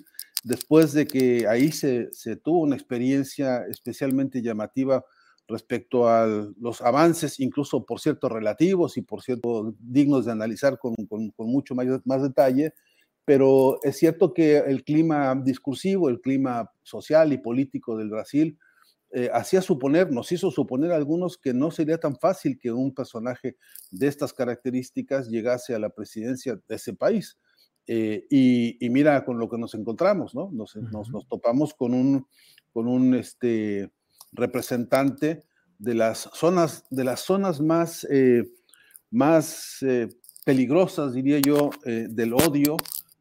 después 0.44 0.92
de 0.92 1.06
que 1.06 1.46
ahí 1.48 1.72
se, 1.72 2.08
tuvo 2.42 2.60
una 2.60 2.76
experiencia 2.76 3.64
especialmente 3.68 4.42
llamativa 4.42 5.04
respecto 5.48 6.08
a 6.08 6.26
los 6.60 6.80
avances, 6.82 7.40
incluso 7.40 7.84
por 7.84 8.00
cierto 8.00 8.28
relativos 8.28 8.96
y 8.96 9.02
por 9.02 9.22
cierto 9.22 9.74
dignos 9.78 10.26
de 10.26 10.32
analizar 10.32 10.78
con, 10.78 10.94
con, 11.06 11.32
mucho 11.38 11.74
más, 11.74 11.86
más 12.04 12.22
detalle, 12.22 12.74
pero 13.24 13.80
es 13.82 13.96
cierto 13.96 14.32
que 14.34 14.58
el 14.58 14.84
clima 14.84 15.34
discursivo, 15.34 16.08
el 16.08 16.20
clima 16.20 16.70
social 16.82 17.32
y 17.32 17.38
político 17.38 17.96
del 17.96 18.10
Brasil 18.10 18.58
eh, 19.18 19.30
hacía 19.32 19.62
suponer, 19.62 20.12
nos 20.12 20.30
hizo 20.30 20.50
suponer 20.50 20.92
a 20.92 20.96
algunos 20.96 21.38
que 21.38 21.54
no 21.54 21.70
sería 21.70 21.96
tan 21.96 22.16
fácil 22.16 22.58
que 22.58 22.70
un 22.70 22.92
personaje 22.92 23.56
de 23.90 24.08
estas 24.08 24.34
características 24.34 25.30
llegase 25.30 25.74
a 25.74 25.78
la 25.78 25.88
presidencia 25.88 26.60
de 26.68 26.74
ese 26.74 26.92
país. 26.92 27.38
Eh, 27.86 28.26
y, 28.28 28.76
y, 28.78 28.90
mira 28.90 29.24
con 29.24 29.38
lo 29.38 29.48
que 29.48 29.56
nos 29.56 29.72
encontramos, 29.72 30.34
¿no? 30.34 30.50
Nos, 30.52 30.76
uh 30.76 30.80
-huh. 30.80 30.90
nos, 30.90 31.08
nos 31.08 31.26
topamos 31.28 31.72
con 31.72 31.94
un, 31.94 32.26
con 32.74 32.88
un 32.88 33.14
este, 33.14 33.90
representante 34.32 35.44
de 35.78 35.94
las 35.94 36.28
zonas, 36.34 36.84
de 36.90 37.04
las 37.04 37.20
zonas 37.20 37.62
más, 37.62 38.06
eh, 38.10 38.44
más 39.10 39.78
peligrosas, 40.44 41.14
diría 41.14 41.38
yo, 41.38 41.70
del 41.86 42.34
odio, 42.34 42.76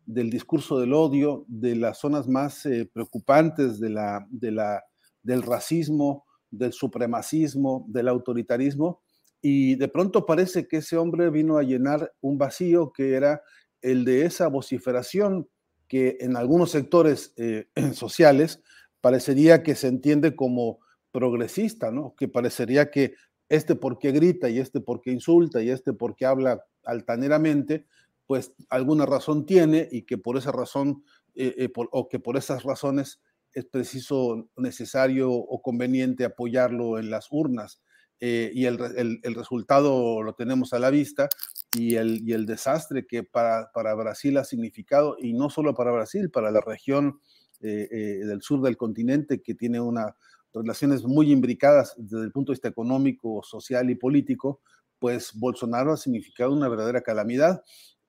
del 0.06 0.30
discurso 0.30 0.78
del 0.78 0.92
odio, 0.92 1.46
de 1.48 1.78
las 1.78 2.00
zonas 2.00 2.28
más 2.28 2.68
preocupantes 2.92 3.80
de 3.80 3.92
la, 3.92 4.28
de 4.30 4.52
la, 4.52 4.84
del 5.26 5.42
racismo, 5.42 6.26
del 6.52 6.72
supremacismo, 6.72 7.86
del 7.90 8.08
autoritarismo, 8.08 9.02
y 9.42 9.76
de 9.76 9.88
pronto 9.88 10.26
parece 10.26 10.68
que 10.68 10.78
ese 10.78 10.98
hombre 10.98 11.30
vino 11.30 11.58
a 11.58 11.64
llenar 11.64 12.14
un 12.22 12.38
vacío 12.38 12.92
que 12.92 13.14
era 13.14 13.42
el 13.82 14.06
de 14.06 14.26
esa 14.26 14.48
vociferación 14.48 15.48
que 15.88 16.18
en 16.20 16.36
algunos 16.36 16.72
sectores 16.72 17.34
eh, 17.38 17.68
sociales 17.94 18.62
parecería 19.02 19.62
que 19.64 19.76
se 19.76 19.88
entiende 19.88 20.36
como 20.36 20.80
progresista, 21.12 21.92
¿no? 21.92 22.16
Que 22.18 22.28
parecería 22.28 22.90
que 22.90 23.14
este 23.50 23.76
porque 23.76 24.12
grita 24.12 24.50
y 24.50 24.60
este 24.60 24.80
porque 24.82 25.12
insulta 25.12 25.62
y 25.62 25.70
este 25.70 25.94
porque 25.94 26.26
habla 26.26 26.64
altaneramente, 26.84 27.86
pues 28.28 28.54
alguna 28.70 29.06
razón 29.06 29.46
tiene 29.46 29.88
y 29.92 30.04
que 30.04 30.18
por 30.18 30.38
esa 30.38 30.52
razón 30.52 31.04
eh, 31.36 31.54
eh, 31.58 31.70
o 31.76 32.10
que 32.10 32.20
por 32.20 32.38
esas 32.38 32.64
razones 32.64 33.22
es 33.56 33.66
preciso, 33.66 34.50
necesario 34.58 35.32
o 35.32 35.62
conveniente 35.62 36.26
apoyarlo 36.26 37.00
en 37.00 37.10
las 37.10 37.30
urnas. 37.32 37.82
Eh, 38.20 38.52
y 38.54 38.66
el, 38.66 38.78
resultado 39.36 40.24
lo 40.24 40.36
tenemos 40.36 40.74
a 40.74 40.80
la 40.80 40.90
vista 40.90 41.28
y 41.78 41.96
el, 41.96 42.46
desastre 42.46 43.06
que 43.08 43.24
para, 43.24 43.72
para, 43.74 43.94
Brasil 43.96 44.38
ha 44.38 44.44
significado, 44.44 45.16
y 45.20 45.34
no 45.34 45.50
solo 45.50 45.74
para 45.74 45.92
Brasil, 45.92 46.30
para 46.30 46.52
la 46.52 46.62
región 46.62 47.20
eh, 47.62 47.88
eh, 47.92 48.26
del 48.26 48.42
sur 48.42 48.62
del 48.62 48.78
continente 48.78 49.42
que 49.42 49.56
tiene 49.56 49.80
una 49.80 50.16
relaciones 50.54 51.04
muy 51.04 51.34
imbricadas 51.34 51.96
desde 51.98 52.24
el 52.24 52.32
punto 52.32 52.52
de 52.52 52.56
vista 52.56 52.70
económico, 52.70 53.44
social 53.44 53.90
y 53.90 53.96
político, 53.96 54.62
pues 55.00 55.34
Bolsonaro 55.34 55.92
ha 55.92 55.98
significado 55.98 56.54
una 56.54 56.70
verdadera 56.70 57.02
calamidad. 57.02 57.62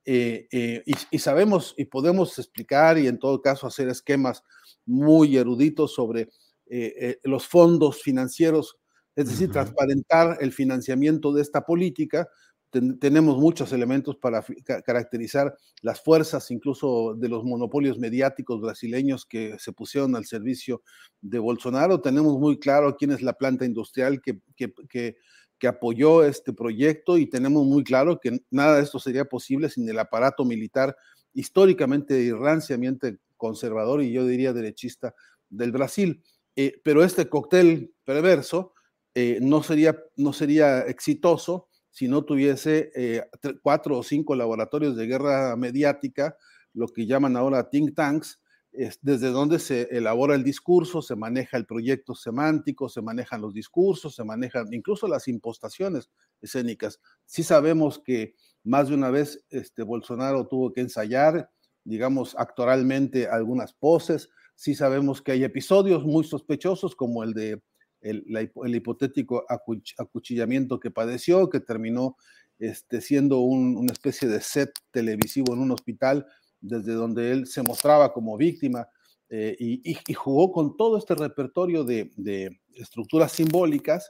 Y, 0.05 1.19
sabemos 1.19 1.75
y 1.77 1.83
podemos 1.83 2.39
explicar 2.39 2.97
y 2.97 3.07
en 3.07 3.19
todo 3.19 3.41
caso 3.41 3.67
hacer 3.67 3.89
esquemas 3.89 4.45
muy 4.87 5.37
eruditos 5.37 5.93
sobre 5.93 6.21
eh, 6.65 6.93
eh 6.99 7.19
los 7.23 7.47
fondos 7.47 8.01
financieros, 8.01 8.77
es 9.15 9.27
decir, 9.27 9.47
uh 9.47 9.51
-huh. 9.51 9.53
transparentar 9.53 10.37
el 10.41 10.51
financiamiento 10.51 11.31
de 11.33 11.41
esta 11.41 11.61
política, 11.61 12.27
ten, 12.69 12.99
tenemos 12.99 13.37
muchos 13.37 13.71
elementos 13.71 14.15
para 14.17 14.43
ca 14.65 14.81
caracterizar 14.81 15.55
las 15.81 16.01
fuerzas, 16.01 16.49
incluso 16.51 17.13
de 17.15 17.29
los 17.29 17.43
monopolios 17.43 17.99
mediáticos 17.99 18.59
brasileños 18.61 19.25
que 19.25 19.57
se 19.59 19.71
pusieron 19.73 20.15
al 20.15 20.25
servicio 20.25 20.81
de 21.21 21.39
Bolsonaro. 21.39 22.01
Tenemos 22.01 22.37
muy 22.39 22.57
claro 22.59 22.95
quién 22.97 23.11
es 23.11 23.21
la 23.21 23.33
planta 23.33 23.65
industrial 23.65 24.21
que, 24.21 24.39
que, 24.55 24.73
que, 24.89 25.17
que 25.59 25.67
apoyó 25.67 26.23
este 26.23 26.53
proyecto 26.53 27.17
y 27.17 27.27
tenemos 27.27 27.65
muy 27.65 27.83
claro 27.83 28.19
que 28.19 28.41
nada 28.51 28.77
de 28.77 28.83
esto 28.83 28.99
sería 28.99 29.25
posible 29.25 29.69
sin 29.69 29.87
el 29.89 29.99
aparato 29.99 30.45
militar 30.45 30.95
históricamente 31.33 32.19
y 32.19 32.31
ranciamente 32.31 33.17
conservador 33.37 34.01
y 34.01 34.11
yo 34.11 34.25
diría 34.25 34.53
derechista 34.53 35.15
del 35.49 35.71
Brasil. 35.71 36.23
Eh, 36.55 36.81
pero 36.83 37.03
este 37.03 37.29
cóctel 37.29 37.93
perverso 38.03 38.73
eh, 39.13 39.39
no, 39.41 39.63
sería, 39.63 39.97
no 40.15 40.33
sería 40.33 40.81
exitoso 40.81 41.69
si 41.89 42.07
no 42.07 42.23
tuviese 42.25 42.91
eh, 42.95 43.23
cuatro 43.63 43.97
o 43.97 44.03
cinco 44.03 44.35
laboratorios 44.35 44.95
de 44.95 45.07
guerra 45.07 45.55
mediática, 45.55 46.37
lo 46.73 46.87
que 46.87 47.07
llaman 47.07 47.35
ahora 47.35 47.69
think 47.69 47.95
tanks, 47.95 48.39
es 48.71 48.99
desde 49.01 49.31
donde 49.31 49.57
se 49.57 49.87
elabora 49.89 50.35
el 50.35 50.43
discurso, 50.43 51.01
se 51.01 51.15
maneja 51.15 51.57
el 51.57 51.65
proyecto 51.65 52.13
semántico, 52.13 52.89
se 52.89 53.01
manejan 53.01 53.41
los 53.41 53.53
discursos, 53.53 54.13
se 54.13 54.23
manejan 54.23 54.71
incluso 54.71 55.07
las 55.07 55.27
impostaciones 55.27 56.11
escénicas. 56.41 56.99
Sí 57.25 57.41
sabemos 57.41 57.97
que 57.97 58.35
más 58.63 58.89
de 58.89 58.93
una 58.93 59.09
vez 59.09 59.43
este, 59.49 59.81
Bolsonaro 59.81 60.47
tuvo 60.47 60.73
que 60.73 60.81
ensayar, 60.81 61.49
digamos, 61.87 62.35
actoralmente 62.37 63.27
algunas 63.27 63.73
poses. 63.73 64.29
Sí 64.55 64.75
sabemos 64.75 65.21
que 65.21 65.31
hay 65.31 65.43
episodios 65.43 66.03
muy 66.03 66.23
sospechosos 66.23 66.95
como 66.95 67.23
el 67.23 67.33
de 67.33 67.61
el, 68.01 68.75
hipotético 68.75 69.45
acuch 69.49 69.93
acuchillamiento 69.97 70.79
que 70.79 70.91
padeció, 70.91 71.49
que 71.49 71.59
terminó 71.59 72.15
este, 72.59 73.01
siendo 73.01 73.39
un, 73.39 73.75
una 73.77 73.91
especie 73.91 74.27
de 74.27 74.41
set 74.41 74.71
televisivo 74.91 75.53
en 75.53 75.59
un 75.59 75.71
hospital, 75.71 76.25
desde 76.59 76.93
donde 76.93 77.31
él 77.31 77.47
se 77.47 77.63
mostraba 77.63 78.13
como 78.13 78.37
víctima 78.37 78.87
eh, 79.29 79.55
y, 79.59 80.13
jugó 80.13 80.51
con 80.51 80.77
todo 80.77 80.97
este 80.97 81.15
repertorio 81.15 81.83
de, 81.83 82.11
de 82.15 82.59
estructuras 82.75 83.31
simbólicas 83.31 84.09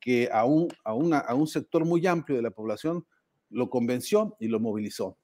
que 0.00 0.28
a 0.32 0.44
un, 0.44 0.68
a, 0.84 0.94
una, 0.94 1.18
a 1.18 1.34
un 1.34 1.46
sector 1.46 1.84
muy 1.84 2.06
amplio 2.06 2.36
de 2.36 2.42
la 2.42 2.50
población 2.50 3.06
lo 3.50 3.70
convenció 3.70 4.36
y 4.40 4.48
lo 4.48 4.60
movilizó. 4.60 5.16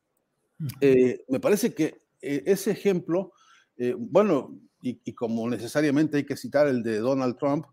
Eh, 0.80 1.24
me 1.28 1.40
parece 1.40 1.74
que 1.74 1.98
eh, 2.22 2.42
ese 2.46 2.70
ejemplo, 2.70 3.32
eh, 3.76 3.94
bueno, 3.96 4.58
y, 4.82 5.00
y, 5.04 5.12
como 5.14 5.48
necesariamente 5.48 6.18
hay 6.18 6.24
que 6.24 6.36
citar 6.36 6.66
el 6.66 6.82
de 6.82 6.98
Donald 6.98 7.36
Trump, 7.38 7.66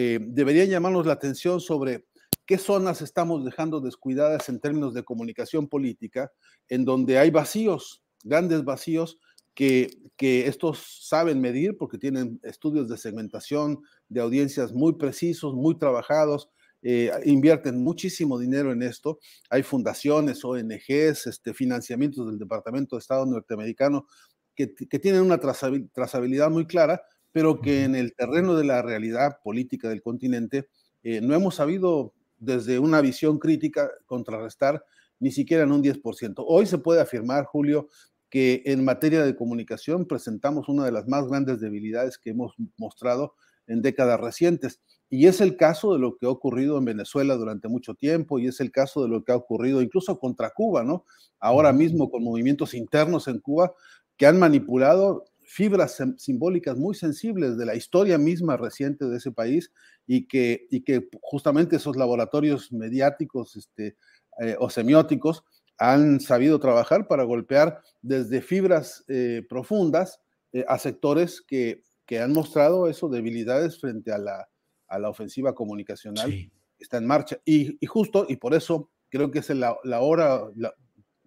eh, 0.00 0.20
debería 0.20 0.64
llamarnos 0.64 1.06
la 1.06 1.14
atención 1.14 1.60
sobre 1.60 2.06
qué 2.46 2.56
zonas 2.56 3.02
estamos 3.02 3.44
dejando 3.44 3.80
descuidadas 3.80 4.48
en 4.48 4.60
términos 4.60 4.94
de 4.94 5.02
comunicación 5.02 5.66
política, 5.66 6.30
en 6.68 6.84
donde 6.84 7.18
hay 7.18 7.30
vacíos, 7.30 8.02
grandes 8.22 8.62
vacíos 8.62 9.18
que, 9.54 9.90
que 10.16 10.46
estos 10.46 11.00
saben 11.02 11.40
medir 11.40 11.76
porque 11.76 11.98
tienen 11.98 12.38
estudios 12.44 12.88
de 12.88 12.96
segmentación 12.96 13.82
de 14.08 14.20
audiencias 14.20 14.72
muy 14.72 14.92
precisos, 14.92 15.54
muy 15.54 15.76
trabajados, 15.76 16.48
eh, 16.82 17.10
invierten 17.24 17.82
muchísimo 17.82 18.38
dinero 18.38 18.72
en 18.72 18.82
esto. 18.82 19.18
Hay 19.50 19.62
fundaciones, 19.62 20.44
ONGs, 20.44 21.26
este, 21.26 21.54
financiamientos 21.54 22.26
del 22.26 22.38
Departamento 22.38 22.96
de 22.96 23.00
Estado 23.00 23.26
norteamericano 23.26 24.06
que, 24.54 24.74
que 24.74 24.98
tienen 24.98 25.22
una 25.22 25.38
trazabilidad 25.38 26.50
muy 26.50 26.66
clara, 26.66 27.02
pero 27.32 27.60
que 27.60 27.84
en 27.84 27.94
el 27.94 28.14
terreno 28.14 28.56
de 28.56 28.64
la 28.64 28.82
realidad 28.82 29.38
política 29.42 29.88
del 29.88 30.02
continente 30.02 30.68
eh, 31.02 31.20
no 31.20 31.34
hemos 31.34 31.56
sabido 31.56 32.14
desde 32.38 32.78
una 32.78 33.00
visión 33.00 33.38
crítica 33.38 33.90
contrarrestar 34.06 34.84
ni 35.20 35.32
siquiera 35.32 35.64
en 35.64 35.72
un 35.72 35.82
10%. 35.82 36.44
Hoy 36.46 36.66
se 36.66 36.78
puede 36.78 37.00
afirmar, 37.00 37.44
Julio, 37.44 37.88
que 38.30 38.62
en 38.66 38.84
materia 38.84 39.24
de 39.24 39.34
comunicación 39.34 40.06
presentamos 40.06 40.68
una 40.68 40.84
de 40.84 40.92
las 40.92 41.08
más 41.08 41.26
grandes 41.26 41.60
debilidades 41.60 42.18
que 42.18 42.30
hemos 42.30 42.54
mostrado 42.76 43.34
en 43.66 43.82
décadas 43.82 44.20
recientes. 44.20 44.80
Y 45.10 45.26
es 45.26 45.40
el 45.40 45.56
caso 45.56 45.94
de 45.94 45.98
lo 45.98 46.16
que 46.16 46.26
ha 46.26 46.30
ocurrido 46.30 46.76
en 46.76 46.84
Venezuela 46.84 47.34
durante 47.36 47.68
mucho 47.68 47.94
tiempo 47.94 48.38
y 48.38 48.46
es 48.46 48.60
el 48.60 48.70
caso 48.70 49.02
de 49.02 49.08
lo 49.08 49.24
que 49.24 49.32
ha 49.32 49.36
ocurrido 49.36 49.80
incluso 49.80 50.18
contra 50.18 50.50
Cuba, 50.50 50.84
¿no? 50.84 51.04
Ahora 51.40 51.72
mismo 51.72 52.10
con 52.10 52.22
movimientos 52.22 52.74
internos 52.74 53.26
en 53.28 53.38
Cuba 53.40 53.72
que 54.16 54.26
han 54.26 54.38
manipulado 54.38 55.24
fibras 55.48 55.96
simbólicas 56.18 56.76
muy 56.76 56.94
sensibles 56.94 57.56
de 57.56 57.64
la 57.64 57.74
historia 57.74 58.18
misma 58.18 58.58
reciente 58.58 59.06
de 59.06 59.16
ese 59.16 59.32
país 59.32 59.72
y 60.06 60.26
que, 60.26 60.66
y 60.70 60.82
que 60.82 61.08
justamente 61.22 61.76
esos 61.76 61.96
laboratorios 61.96 62.70
mediáticos 62.70 63.56
este, 63.56 63.96
eh, 64.40 64.56
o 64.58 64.68
semióticos 64.68 65.42
han 65.78 66.20
sabido 66.20 66.60
trabajar 66.60 67.08
para 67.08 67.22
golpear 67.22 67.80
desde 68.02 68.42
fibras 68.42 69.04
eh, 69.08 69.46
profundas 69.48 70.20
eh, 70.52 70.66
a 70.68 70.78
sectores 70.78 71.40
que, 71.40 71.82
que, 72.04 72.20
han 72.20 72.32
mostrado 72.32 72.88
eso, 72.88 73.08
debilidades 73.08 73.80
frente 73.80 74.12
a 74.12 74.18
la, 74.18 74.48
a 74.88 74.98
la 74.98 75.08
ofensiva 75.08 75.54
comunicacional 75.54 76.50
está 76.78 76.96
en 76.98 77.06
marcha. 77.06 77.38
Y, 77.44 77.76
y, 77.80 77.86
justo, 77.86 78.26
y 78.28 78.36
por 78.36 78.54
eso 78.54 78.90
creo 79.08 79.30
que 79.30 79.40
es 79.40 79.50
la, 79.50 79.76
la 79.84 80.00
hora, 80.00 80.42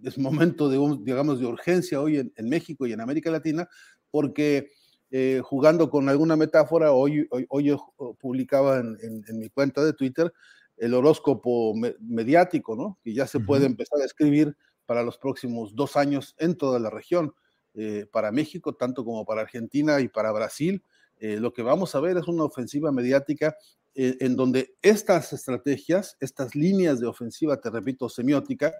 es 0.04 0.18
momento 0.18 0.70
de, 0.70 0.78
un, 0.78 1.04
digamos, 1.04 1.40
de 1.40 1.46
urgencia 1.46 2.02
hoy 2.02 2.18
en, 2.18 2.34
en, 2.36 2.50
México 2.50 2.88
y 2.88 2.94
en 2.94 3.02
América 3.02 3.32
Latina, 3.32 3.68
porque 4.10 4.72
eh, 5.10 5.42
jugando 5.44 5.90
con 5.90 6.10
alguna 6.10 6.36
metáfora, 6.36 6.92
hoy, 6.92 7.28
hoy, 7.32 7.46
hoy 7.50 7.64
yo 7.66 7.94
publicaba 8.20 8.80
en, 8.80 8.98
en, 9.02 9.24
en, 9.28 9.40
mi 9.40 9.50
cuenta 9.50 9.84
de 9.84 9.94
Twitter 9.94 10.32
el 10.78 10.94
horóscopo 10.94 11.76
me, 11.76 11.96
mediático, 12.00 12.76
¿no? 12.76 12.98
Que 13.04 13.14
ya 13.14 13.28
se 13.28 13.38
uh 13.38 13.42
-huh. 13.42 13.46
puede 13.46 13.66
empezar 13.66 14.02
a 14.02 14.06
escribir 14.06 14.56
para 14.86 15.04
los 15.04 15.18
próximos 15.18 15.76
dos 15.76 15.96
años 15.96 16.36
en 16.40 16.56
toda 16.56 16.80
la 16.80 16.90
región, 16.90 17.34
eh, 17.74 18.06
para 18.12 18.32
México, 18.32 18.74
tanto 18.74 19.06
como 19.06 19.24
para 19.24 19.42
Argentina 19.42 20.02
y 20.02 20.08
para 20.08 20.32
Brasil. 20.32 20.84
Eh, 21.22 21.38
lo 21.40 21.54
que 21.54 21.62
vamos 21.62 21.94
a 21.94 22.00
ver 22.00 22.18
es 22.18 22.28
una 22.28 22.44
ofensiva 22.44 22.92
mediática 22.92 23.56
eh, 23.94 24.18
en 24.22 24.36
donde 24.36 24.74
estas 24.82 25.32
estrategias, 25.34 26.18
estas 26.20 26.56
líneas 26.56 27.00
de 27.00 27.06
ofensiva, 27.06 27.62
te 27.62 27.70
repito, 27.70 28.10
semiótica, 28.10 28.74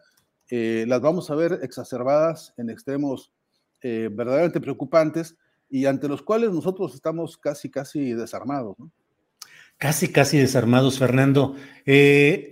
eh, 0.50 0.86
las 0.88 1.02
vamos 1.02 1.30
a 1.30 1.36
ver 1.36 1.60
exacerbadas 1.62 2.54
en 2.58 2.70
extremos 2.70 3.32
verdaderamente 3.84 4.62
preocupantes 4.62 5.36
y 5.68 5.88
ante 5.88 6.08
los 6.08 6.22
cuales 6.22 6.52
nosotros 6.52 6.94
estamos 6.94 7.36
casi, 7.36 7.72
casi 7.72 8.14
desarmados. 8.14 8.78
Casi, 9.80 10.12
casi 10.12 10.38
desarmados, 10.38 11.00
Fernando. 11.00 11.56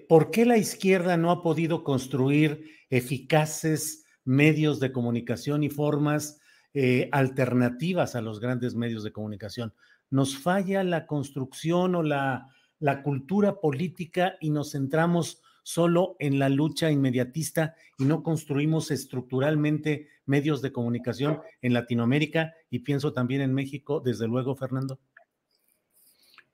¿Por 0.08 0.32
qué 0.32 0.46
la 0.48 0.58
izquierda 0.58 1.18
no 1.18 1.30
ha 1.30 1.44
podido 1.44 1.84
construir 1.84 2.66
eficaces 2.90 4.06
medios 4.26 4.80
de 4.80 4.92
comunicación 4.92 5.62
y 5.62 5.70
formas 5.70 6.39
eh, 6.74 7.10
alternativas 7.12 8.16
a 8.16 8.22
los 8.22 8.40
grandes 8.40 8.76
medios 8.76 9.04
de 9.04 9.12
comunicación? 9.12 9.74
Nos 10.10 10.38
falla 10.38 10.84
la 10.84 11.06
construcción 11.06 11.96
o 11.96 12.04
la, 12.04 12.48
la 12.80 13.04
cultura 13.04 13.60
política 13.60 14.36
y 14.40 14.50
nos 14.50 14.72
centramos 14.72 15.42
solo 15.64 16.16
en 16.20 16.40
la 16.40 16.50
lucha 16.50 16.90
inmediatista 16.90 17.76
y 17.98 18.06
no 18.06 18.24
construimos 18.24 18.90
estructuralmente 18.90 20.08
medios 20.26 20.62
de 20.62 20.72
comunicación 20.72 21.42
en 21.62 21.74
Latinoamérica 21.74 22.54
y 22.70 22.80
pienso 22.80 23.14
también 23.14 23.42
en 23.42 23.54
México, 23.54 24.00
desde 24.00 24.28
luego, 24.28 24.56
Fernando. 24.56 25.00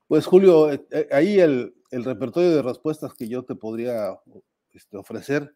Pues 0.07 0.25
Julio, 0.25 0.71
eh, 0.71 0.85
eh, 0.91 1.07
ahí 1.11 1.39
el, 1.39 1.75
el, 1.91 2.03
repertorio 2.03 2.51
de 2.51 2.61
respuestas 2.61 3.13
que 3.13 3.27
yo 3.27 3.43
te 3.43 3.55
podría 3.55 4.19
este, 4.71 4.97
ofrecer 4.97 5.51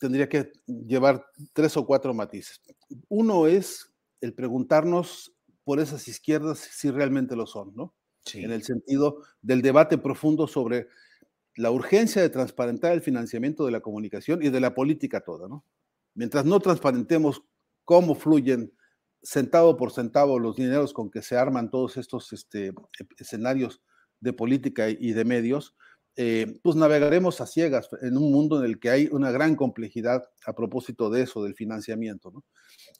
tendría 0.00 0.28
que 0.28 0.50
llevar 0.66 1.24
tres 1.52 1.76
o 1.76 1.86
cuatro 1.86 2.12
matices. 2.14 2.60
Uno 3.08 3.46
es 3.46 3.92
el 4.20 4.34
preguntarnos 4.34 5.36
por 5.62 5.78
esas 5.78 6.08
izquierdas 6.08 6.58
si 6.58 6.90
realmente 6.90 7.36
lo 7.36 7.46
son, 7.46 7.74
¿no? 7.76 7.94
Sí. 8.24 8.42
En 8.42 8.50
el 8.50 8.62
sentido 8.62 9.22
del 9.40 9.62
debate 9.62 9.98
profundo 9.98 10.46
sobre 10.46 10.88
la 11.54 11.70
urgencia 11.70 12.22
de 12.22 12.30
transparentar 12.30 12.92
el 12.92 13.02
financiamiento 13.02 13.64
de 13.66 13.72
la 13.72 13.80
comunicación 13.80 14.42
y 14.42 14.48
de 14.48 14.60
la 14.60 14.74
política 14.74 15.20
toda, 15.20 15.48
¿no? 15.48 15.64
Mientras 16.14 16.44
no 16.44 16.58
transparentemos 16.60 17.42
cómo 17.84 18.14
fluyen 18.14 18.72
centavo 19.22 19.76
por 19.76 19.92
centavo 19.92 20.38
los 20.38 20.56
dineros 20.56 20.94
con 20.94 21.10
que 21.10 21.22
se 21.22 21.36
arman 21.36 21.70
todos 21.70 21.98
estos 21.98 22.32
este, 22.32 22.72
escenarios 23.18 23.82
de 24.20 24.32
política 24.32 24.88
y 24.88 25.12
de 25.12 25.24
medios, 25.24 25.76
eh, 26.16 26.58
pues 26.62 26.76
navegaremos 26.76 27.40
a 27.40 27.46
ciegas 27.46 27.88
en 28.02 28.16
un 28.16 28.32
mundo 28.32 28.58
en 28.58 28.64
el 28.64 28.78
que 28.78 28.90
hay 28.90 29.08
una 29.10 29.30
gran 29.30 29.56
complejidad 29.56 30.24
a 30.44 30.52
propósito 30.54 31.08
de 31.10 31.22
eso, 31.22 31.42
del 31.42 31.54
financiamiento. 31.54 32.32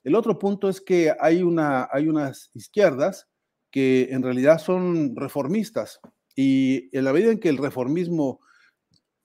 El 0.04 0.14
otro 0.14 0.38
punto 0.38 0.68
es 0.68 0.80
que 0.80 1.14
hay, 1.20 1.42
una, 1.42 1.88
hay 1.92 2.08
unas 2.08 2.50
izquierdas 2.54 3.28
que 3.70 4.08
en 4.10 4.22
realidad 4.22 4.58
son 4.58 5.14
reformistas 5.16 6.00
y 6.34 6.96
en 6.96 7.04
la 7.04 7.12
medida 7.12 7.32
en 7.32 7.40
que 7.40 7.49
el 7.49 7.58
reformismo 7.58 8.40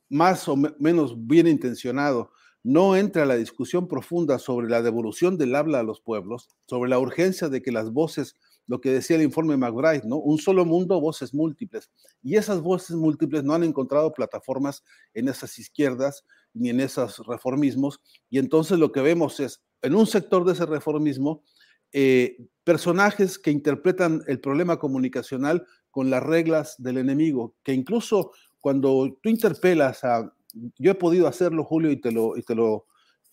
más 0.09 0.47
o 0.47 0.55
menos 0.79 1.15
bien 1.27 1.47
intencionado 1.47 2.31
no 2.63 2.95
entra 2.95 3.23
a 3.23 3.27
la 3.27 3.35
discusión 3.35 3.87
profunda 3.87 4.39
sobre 4.39 4.67
la 4.67 4.81
devolución 4.81 5.37
del 5.37 5.55
habla 5.55 5.79
a 5.79 5.83
los 5.83 6.01
pueblos, 6.01 6.49
sobre 6.67 6.89
la 6.89 6.97
urgencia 6.97 7.47
de 7.47 7.61
que 7.61 7.71
las 7.71 7.91
voces, 7.91 8.35
lo 8.67 8.81
que 8.81 8.91
decía 8.91 9.15
el 9.15 9.23
informe 9.23 9.57
McBride, 9.57 10.03
¿no? 10.05 10.17
Un 10.17 10.37
solo 10.37 10.65
mundo, 10.65 10.99
voces 10.99 11.33
múltiples. 11.33 11.91
Y 12.23 12.35
esas 12.35 12.61
voces 12.61 12.95
múltiples 12.95 13.43
no 13.43 13.53
han 13.53 13.63
encontrado 13.63 14.13
plataformas 14.13 14.83
en 15.13 15.27
esas 15.27 15.57
izquierdas 15.59 16.23
ni 16.53 16.69
en 16.69 16.79
esos 16.79 17.25
reformismos. 17.27 18.01
Y 18.29 18.39
entonces 18.39 18.79
lo 18.79 18.91
que 18.91 19.01
vemos 19.01 19.39
es, 19.39 19.61
en 19.81 19.95
un 19.95 20.07
sector 20.07 20.45
de 20.45 20.53
ese 20.53 20.65
reformismo, 20.65 21.43
eh, 21.91 22.37
personajes 22.63 23.37
que 23.37 23.51
interpretan 23.51 24.23
el 24.27 24.39
problema 24.39 24.79
comunicacional 24.79 25.65
con 25.91 26.09
las 26.09 26.23
reglas 26.23 26.75
del 26.77 26.97
enemigo, 26.97 27.55
que 27.63 27.73
incluso 27.73 28.31
cuando 28.59 29.17
tú 29.21 29.29
interpelas 29.29 30.03
a 30.03 30.33
yo 30.77 30.91
he 30.91 30.95
podido 30.95 31.27
hacerlo, 31.27 31.63
Julio, 31.63 31.91
y 31.91 31.97
te 31.97 32.11
lo, 32.11 32.37
y 32.37 32.43
te 32.43 32.55
lo, 32.55 32.85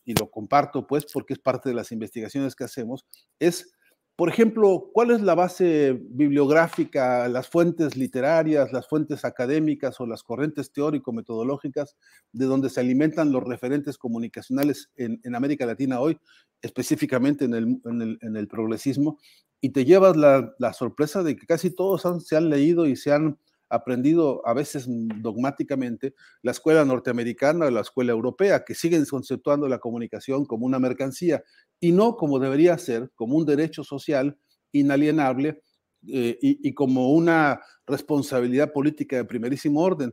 y 0.05 0.15
lo 0.15 0.31
comparto, 0.31 0.87
pues, 0.87 1.07
porque 1.13 1.35
es 1.35 1.39
parte 1.39 1.69
de 1.69 1.75
las 1.75 1.93
investigaciones 1.93 2.55
que 2.55 2.65
hacemos, 2.65 3.07
es, 3.39 3.73
por 4.17 4.29
ejemplo, 4.29 4.91
cuál 4.93 5.11
es 5.11 5.23
la 5.23 5.35
base 5.35 5.99
bibliográfica, 6.11 7.29
las 7.29 7.49
fuentes 7.49 7.97
literarias, 7.97 8.73
las 8.73 8.87
fuentes 8.87 9.25
académicas 9.25 9.99
o 10.01 10.07
las 10.07 10.23
corrientes 10.23 10.71
teórico-metodológicas 10.71 11.97
de 12.31 12.45
donde 12.45 12.69
se 12.69 12.81
alimentan 12.81 13.33
los 13.33 13.43
referentes 13.43 13.97
comunicacionales 13.97 14.91
en, 14.97 15.35
América 15.35 15.65
Latina 15.65 15.99
hoy, 15.99 16.19
específicamente 16.61 17.47
en 17.47 17.55
el, 17.55 18.49
progresismo, 18.49 19.19
y 19.63 19.71
te 19.71 19.87
llevas 19.87 20.17
la, 20.17 20.73
sorpresa 20.75 21.23
de 21.23 21.35
que 21.35 21.47
casi 21.47 21.71
todos 21.71 22.03
se 22.25 22.37
han 22.37 22.51
leído 22.51 22.87
y 22.87 22.97
se 22.97 23.13
han 23.13 23.39
aprendido 23.73 24.47
a 24.47 24.53
veces 24.53 24.85
dogmáticamente 24.87 26.15
la 26.43 26.51
escuela 26.51 26.85
norteamericana 26.85 27.67
o 27.67 27.71
la 27.71 27.81
escuela 27.81 28.13
europea, 28.13 28.65
que 28.65 28.75
siguen 28.75 29.07
conceptuando 29.07 29.67
la 29.67 29.79
comunicación 29.79 30.45
como 30.45 30.67
una 30.67 30.79
mercancía 30.79 31.43
y 31.81 31.93
no 31.93 32.17
como 32.17 32.39
debería 32.39 32.77
ser, 32.77 33.11
como 33.15 33.37
un 33.37 33.47
derecho 33.47 33.83
social 33.83 34.37
inalienable 34.73 35.63
eh, 36.07 36.37
y, 36.41 36.75
como 36.75 37.13
una 37.13 37.61
responsabilidad 37.87 38.73
política 38.73 39.17
de 39.17 39.25
primerísimo 39.25 39.81
orden. 39.81 40.13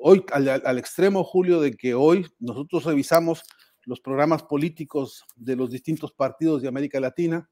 Hoy, 0.00 0.24
al 0.32 0.78
extremo, 0.78 1.22
Julio, 1.22 1.60
de 1.60 1.76
que 1.76 1.94
hoy 1.94 2.26
nosotros 2.40 2.84
revisamos 2.84 3.42
los 3.84 4.00
programas 4.00 4.42
políticos 4.42 5.22
de 5.36 5.54
los 5.56 5.70
distintos 5.70 6.12
partidos 6.12 6.62
de 6.62 6.68
América 6.68 6.98
Latina, 6.98 7.48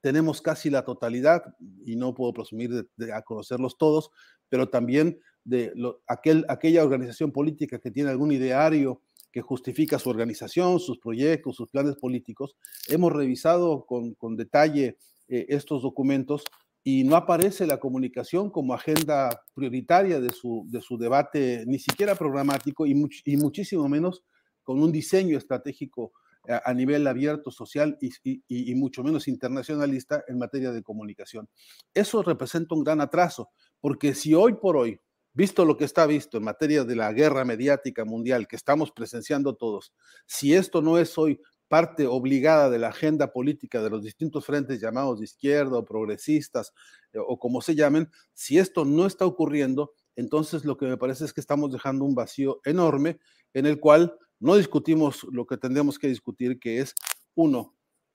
tenemos 0.00 0.40
casi 0.40 0.70
la 0.70 0.84
totalidad, 0.84 1.42
y 1.84 1.96
no 1.96 2.14
puedo 2.14 2.32
presumir 2.32 2.70
de, 2.70 2.84
de 2.96 3.12
a 3.12 3.22
conocerlos 3.22 3.76
todos, 3.78 4.10
pero 4.48 4.68
también 4.68 5.20
de 5.44 5.72
lo, 5.74 6.02
aquel, 6.06 6.44
aquella 6.48 6.84
organización 6.84 7.32
política 7.32 7.78
que 7.78 7.90
tiene 7.90 8.10
algún 8.10 8.32
ideario 8.32 9.02
que 9.32 9.42
justifica 9.42 9.98
su 9.98 10.08
organización, 10.08 10.80
sus 10.80 10.98
proyectos, 10.98 11.56
sus 11.56 11.68
planes 11.70 11.96
políticos. 11.96 12.56
Hemos 12.88 13.12
revisado 13.12 13.84
con, 13.84 14.14
con 14.14 14.34
detalle 14.34 14.96
eh, 15.28 15.46
estos 15.50 15.82
documentos 15.82 16.42
y 16.82 17.04
no 17.04 17.16
aparece 17.16 17.66
la 17.66 17.78
comunicación 17.78 18.50
como 18.50 18.72
agenda 18.72 19.42
prioritaria 19.54 20.20
de 20.20 20.30
su, 20.30 20.64
de 20.68 20.80
su 20.80 20.96
debate, 20.96 21.64
ni 21.66 21.78
siquiera 21.78 22.14
programático 22.14 22.86
y, 22.86 22.94
much, 22.94 23.22
y 23.24 23.36
muchísimo 23.36 23.88
menos 23.88 24.22
con 24.62 24.80
un 24.82 24.90
diseño 24.90 25.36
estratégico 25.36 26.12
a 26.48 26.74
nivel 26.74 27.06
abierto, 27.06 27.50
social 27.50 27.98
y, 28.00 28.74
mucho 28.74 29.02
menos 29.02 29.28
internacionalista 29.28 30.24
en 30.28 30.38
materia 30.38 30.72
de 30.72 30.82
comunicación. 30.82 31.48
Eso 31.94 32.22
representa 32.22 32.74
un 32.74 32.84
gran 32.84 33.00
atraso, 33.00 33.50
porque 33.80 34.14
si 34.14 34.34
hoy 34.34 34.54
por 34.54 34.76
hoy, 34.76 35.00
visto 35.32 35.64
lo 35.64 35.76
que 35.76 35.84
está 35.84 36.06
visto 36.06 36.38
en 36.38 36.44
materia 36.44 36.84
de 36.84 36.96
la 36.96 37.12
guerra 37.12 37.44
mediática 37.44 38.04
mundial 38.04 38.46
que 38.46 38.56
estamos 38.56 38.90
presenciando 38.92 39.54
todos, 39.54 39.92
si 40.26 40.54
esto 40.54 40.82
no 40.82 40.98
es 40.98 41.16
hoy 41.18 41.40
parte 41.68 42.06
obligada 42.06 42.70
de 42.70 42.78
la 42.78 42.88
agenda 42.88 43.32
política 43.32 43.82
de 43.82 43.90
los 43.90 44.02
distintos 44.02 44.44
frentes 44.44 44.80
llamados 44.80 45.18
de 45.18 45.24
izquierda 45.24 45.78
o 45.78 45.84
progresistas 45.84 46.72
eh, 47.12 47.18
o 47.18 47.38
como 47.38 47.60
se 47.60 47.74
llamen, 47.74 48.08
si 48.32 48.58
esto 48.58 48.84
no 48.84 49.06
está 49.06 49.26
ocurriendo, 49.26 49.92
entonces 50.14 50.64
lo 50.64 50.76
que 50.76 50.86
me 50.86 50.96
parece 50.96 51.24
es 51.24 51.32
que 51.32 51.40
estamos 51.40 51.72
dejando 51.72 52.04
un 52.04 52.14
vacío 52.14 52.60
enorme 52.64 53.18
en 53.52 53.66
el 53.66 53.80
cual 53.80 54.16
no 54.40 54.56
discutimos 54.56 55.24
lo 55.30 55.46
que 55.46 55.56
tendremos 55.56 55.98
que 55.98 56.08
discutir, 56.08 56.58
que 56.58 56.80
es, 56.80 56.94
uno, 57.34 57.74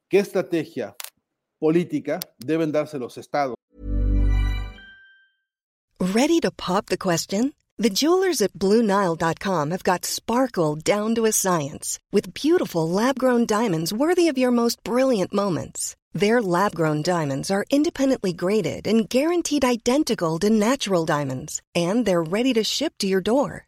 qué 0.10 0.20
estrategia 0.20 0.96
política 1.60 2.20
deben 2.38 2.72
darse 2.72 2.98
los 2.98 3.18
estados. 3.18 3.56
Ready 6.00 6.40
to 6.40 6.52
pop 6.52 6.88
the 6.88 6.98
question? 6.98 7.54
The 7.78 7.90
jewelers 7.90 8.42
at 8.42 8.54
BlueNile.com 8.54 9.72
have 9.72 9.84
got 9.84 10.06
sparkle 10.06 10.76
down 10.76 11.16
to 11.16 11.26
a 11.26 11.32
science 11.32 11.98
with 12.12 12.34
beautiful 12.34 12.88
lab-grown 12.88 13.46
diamonds 13.46 13.94
worthy 13.94 14.28
of 14.28 14.38
your 14.38 14.52
most 14.52 14.84
brilliant 14.84 15.34
moments. 15.34 15.96
Their 16.14 16.42
lab-grown 16.42 17.04
diamonds 17.04 17.50
are 17.50 17.66
independently 17.70 18.34
graded 18.34 18.86
and 18.86 19.10
guaranteed 19.10 19.64
identical 19.64 20.38
to 20.40 20.50
natural 20.50 21.06
diamonds, 21.06 21.62
and 21.74 22.06
they're 22.06 22.22
ready 22.22 22.54
to 22.54 22.64
ship 22.64 22.94
to 23.00 23.08
your 23.08 23.22
door. 23.22 23.68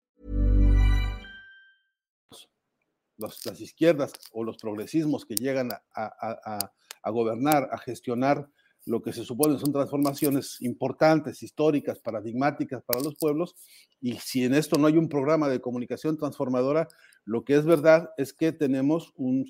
Los, 3.21 3.45
las 3.45 3.61
izquierdas 3.61 4.11
o 4.33 4.43
los 4.43 4.57
progresismos 4.57 5.25
que 5.25 5.35
llegan 5.35 5.71
a, 5.71 5.81
a, 5.93 6.55
a 6.55 6.71
a 7.03 7.11
gobernar, 7.11 7.69
a 7.71 7.77
gestionar 7.77 8.49
lo 8.85 9.01
que 9.01 9.13
se 9.13 9.23
supone 9.23 9.59
son 9.59 9.71
transformaciones 9.71 10.57
importantes, 10.61 11.43
históricas, 11.43 11.99
paradigmáticas 11.99 12.83
para 12.83 12.99
los 12.99 13.15
pueblos. 13.15 13.55
Y 13.99 14.13
si 14.17 14.43
en 14.43 14.55
esto 14.55 14.77
no 14.77 14.87
hay 14.87 14.97
un 14.97 15.07
programa 15.07 15.49
de 15.49 15.61
comunicación 15.61 16.17
transformadora, 16.17 16.87
lo 17.23 17.43
que 17.43 17.55
es 17.55 17.65
verdad 17.65 18.09
es 18.17 18.33
que 18.33 18.51
tenemos 18.51 19.13
un 19.15 19.45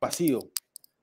vacío. 0.00 0.40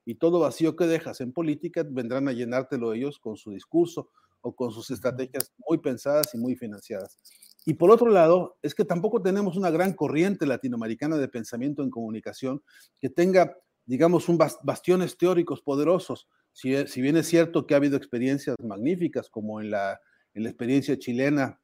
Y 0.04 0.16
todo 0.16 0.40
vacío 0.40 0.76
que 0.76 0.86
dejas 0.86 1.20
en 1.22 1.32
política 1.32 1.84
vendrán 1.88 2.28
a 2.28 2.32
llenártelo 2.32 2.92
ellos 2.92 3.18
con 3.18 3.36
su 3.36 3.50
discurso 3.50 4.10
o 4.42 4.54
con 4.54 4.72
sus 4.72 4.90
estrategias 4.90 5.52
muy 5.66 5.78
pensadas 5.78 6.34
y 6.34 6.38
muy 6.38 6.56
financiadas. 6.56 7.18
Y 7.66 7.74
por 7.74 7.90
otro 7.90 8.08
lado, 8.08 8.56
es 8.62 8.74
que 8.74 8.84
tampoco 8.84 9.20
tenemos 9.20 9.56
una 9.56 9.70
gran 9.70 9.92
corriente 9.92 10.46
latinoamericana 10.46 11.16
de 11.16 11.28
pensamiento 11.28 11.82
en 11.82 11.90
comunicación 11.90 12.62
que 12.98 13.10
tenga 13.10 13.56
digamos, 13.90 14.28
un 14.28 14.38
bastiones 14.38 15.18
teóricos 15.18 15.62
poderosos. 15.62 16.28
Si, 16.52 16.70
bien 17.02 17.16
es 17.16 17.26
cierto 17.26 17.66
que 17.66 17.74
ha 17.74 17.78
habido 17.78 17.96
experiencias 17.96 18.54
magníficas, 18.62 19.28
como 19.28 19.60
en 19.60 19.72
la, 19.72 20.00
en 20.32 20.44
la 20.44 20.50
experiencia 20.50 20.96
chilena, 20.96 21.60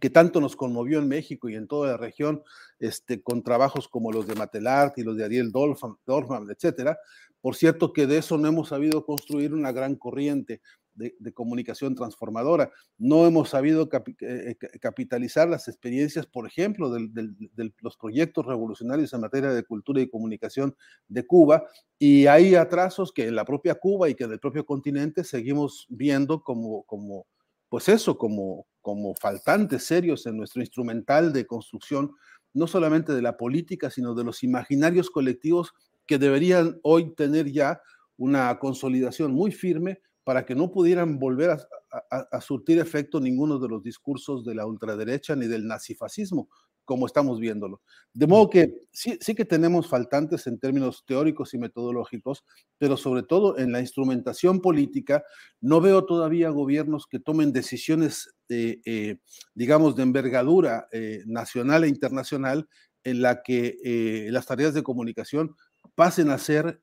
que 0.00 0.10
tanto 0.10 0.40
nos 0.40 0.54
conmovió 0.54 1.00
en 1.00 1.08
México 1.08 1.48
y 1.48 1.56
en 1.56 1.66
toda 1.66 1.90
la 1.90 1.96
región, 1.96 2.44
este, 2.78 3.20
con 3.20 3.42
trabajos 3.42 3.88
como 3.88 4.12
los 4.12 4.28
de 4.28 4.36
Matelart 4.36 4.96
y 4.98 5.02
los 5.02 5.16
de 5.16 5.24
Ariel 5.24 5.50
Dorfman 5.50 6.46
etcétera. 6.48 6.96
Por 7.40 7.56
cierto 7.56 7.92
que 7.92 8.06
de 8.06 8.18
eso 8.18 8.38
no 8.38 8.46
hemos 8.46 8.68
sabido 8.68 9.04
construir 9.04 9.52
una 9.52 9.72
gran 9.72 9.96
corriente 9.96 10.60
de, 10.94 11.32
comunicación 11.32 11.94
transformadora. 11.94 12.70
No 12.98 13.26
hemos 13.26 13.50
sabido 13.50 13.88
eh, 14.20 14.56
capitalizar 14.80 15.48
las 15.48 15.68
experiencias, 15.68 16.26
por 16.26 16.46
ejemplo, 16.46 16.90
de 16.90 17.72
los 17.80 17.96
proyectos 17.96 18.44
revolucionarios 18.46 19.12
en 19.12 19.20
materia 19.20 19.50
de 19.50 19.64
cultura 19.64 20.00
y 20.00 20.08
comunicación 20.08 20.76
de 21.08 21.26
Cuba, 21.26 21.64
y 21.98 22.26
hay 22.26 22.54
atrasos 22.54 23.12
que 23.12 23.26
en 23.26 23.36
la 23.36 23.44
propia 23.44 23.74
Cuba 23.74 24.08
y 24.08 24.14
que 24.14 24.24
en 24.24 24.32
el 24.32 24.40
propio 24.40 24.64
continente 24.64 25.24
seguimos 25.24 25.86
viendo 25.88 26.42
como, 26.42 26.82
como 26.84 27.26
pues 27.68 27.88
eso, 27.88 28.18
como, 28.18 28.66
como 28.80 29.14
faltantes 29.14 29.84
serios 29.84 30.26
en 30.26 30.36
nuestro 30.36 30.60
instrumental 30.60 31.32
de 31.32 31.46
construcción, 31.46 32.12
no 32.52 32.66
solamente 32.66 33.12
de 33.12 33.22
la 33.22 33.36
política, 33.36 33.90
sino 33.90 34.14
de 34.14 34.24
los 34.24 34.42
imaginarios 34.42 35.08
colectivos 35.08 35.72
que 36.06 36.18
deberían 36.18 36.80
hoy 36.82 37.14
tener 37.14 37.50
ya 37.52 37.80
una 38.16 38.58
consolidación 38.58 39.32
muy 39.32 39.52
firme 39.52 40.00
para 40.30 40.46
que 40.46 40.54
no 40.54 40.70
pudieran 40.70 41.18
volver 41.18 41.50
a, 41.50 42.40
surtir 42.40 42.78
efecto 42.78 43.18
ninguno 43.18 43.58
de 43.58 43.68
los 43.68 43.82
discursos 43.82 44.44
de 44.44 44.54
la 44.54 44.64
ultraderecha 44.64 45.34
ni 45.34 45.48
del 45.48 45.66
nazifascismo, 45.66 46.48
como 46.84 47.06
estamos 47.06 47.40
viéndolo. 47.40 47.82
De 48.12 48.28
modo 48.28 48.48
que 48.48 48.86
sí, 48.92 49.18
sí 49.20 49.34
que 49.34 49.44
tenemos 49.44 49.88
faltantes 49.88 50.46
en 50.46 50.60
términos 50.60 51.02
teóricos 51.04 51.52
y 51.52 51.58
metodológicos, 51.58 52.44
pero 52.78 52.96
sobre 52.96 53.24
todo 53.24 53.58
en 53.58 53.72
la 53.72 53.80
instrumentación 53.80 54.60
política, 54.60 55.24
no 55.60 55.80
veo 55.80 56.04
todavía 56.04 56.50
gobiernos 56.50 57.08
que 57.08 57.18
tomen 57.18 57.52
decisiones, 57.52 58.32
eh, 58.48 59.18
digamos, 59.56 59.96
de 59.96 60.04
envergadura 60.04 60.86
eh, 60.92 61.24
nacional 61.26 61.82
e 61.82 61.88
internacional 61.88 62.68
en 63.02 63.20
la 63.20 63.42
que 63.42 63.78
eh, 63.82 64.28
las 64.30 64.46
tareas 64.46 64.74
de 64.74 64.84
comunicación 64.84 65.56
pasen 65.96 66.30
a 66.30 66.38
ser 66.38 66.80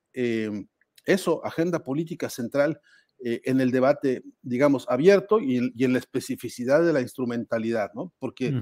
eso, 1.08 1.46
agenda 1.46 1.86
política 1.86 2.30
central 2.30 2.82
eh, 3.24 3.42
en 3.46 3.62
el 3.62 3.72
debate, 3.72 4.24
digamos, 4.42 4.86
abierto 4.90 5.40
y 5.40 5.58
en, 5.58 5.94
la 5.94 6.00
especificidad 6.00 6.86
de 6.86 6.94
la 6.94 7.02
instrumentalidad, 7.02 7.92
¿no? 7.94 8.14
Porque, 8.20 8.54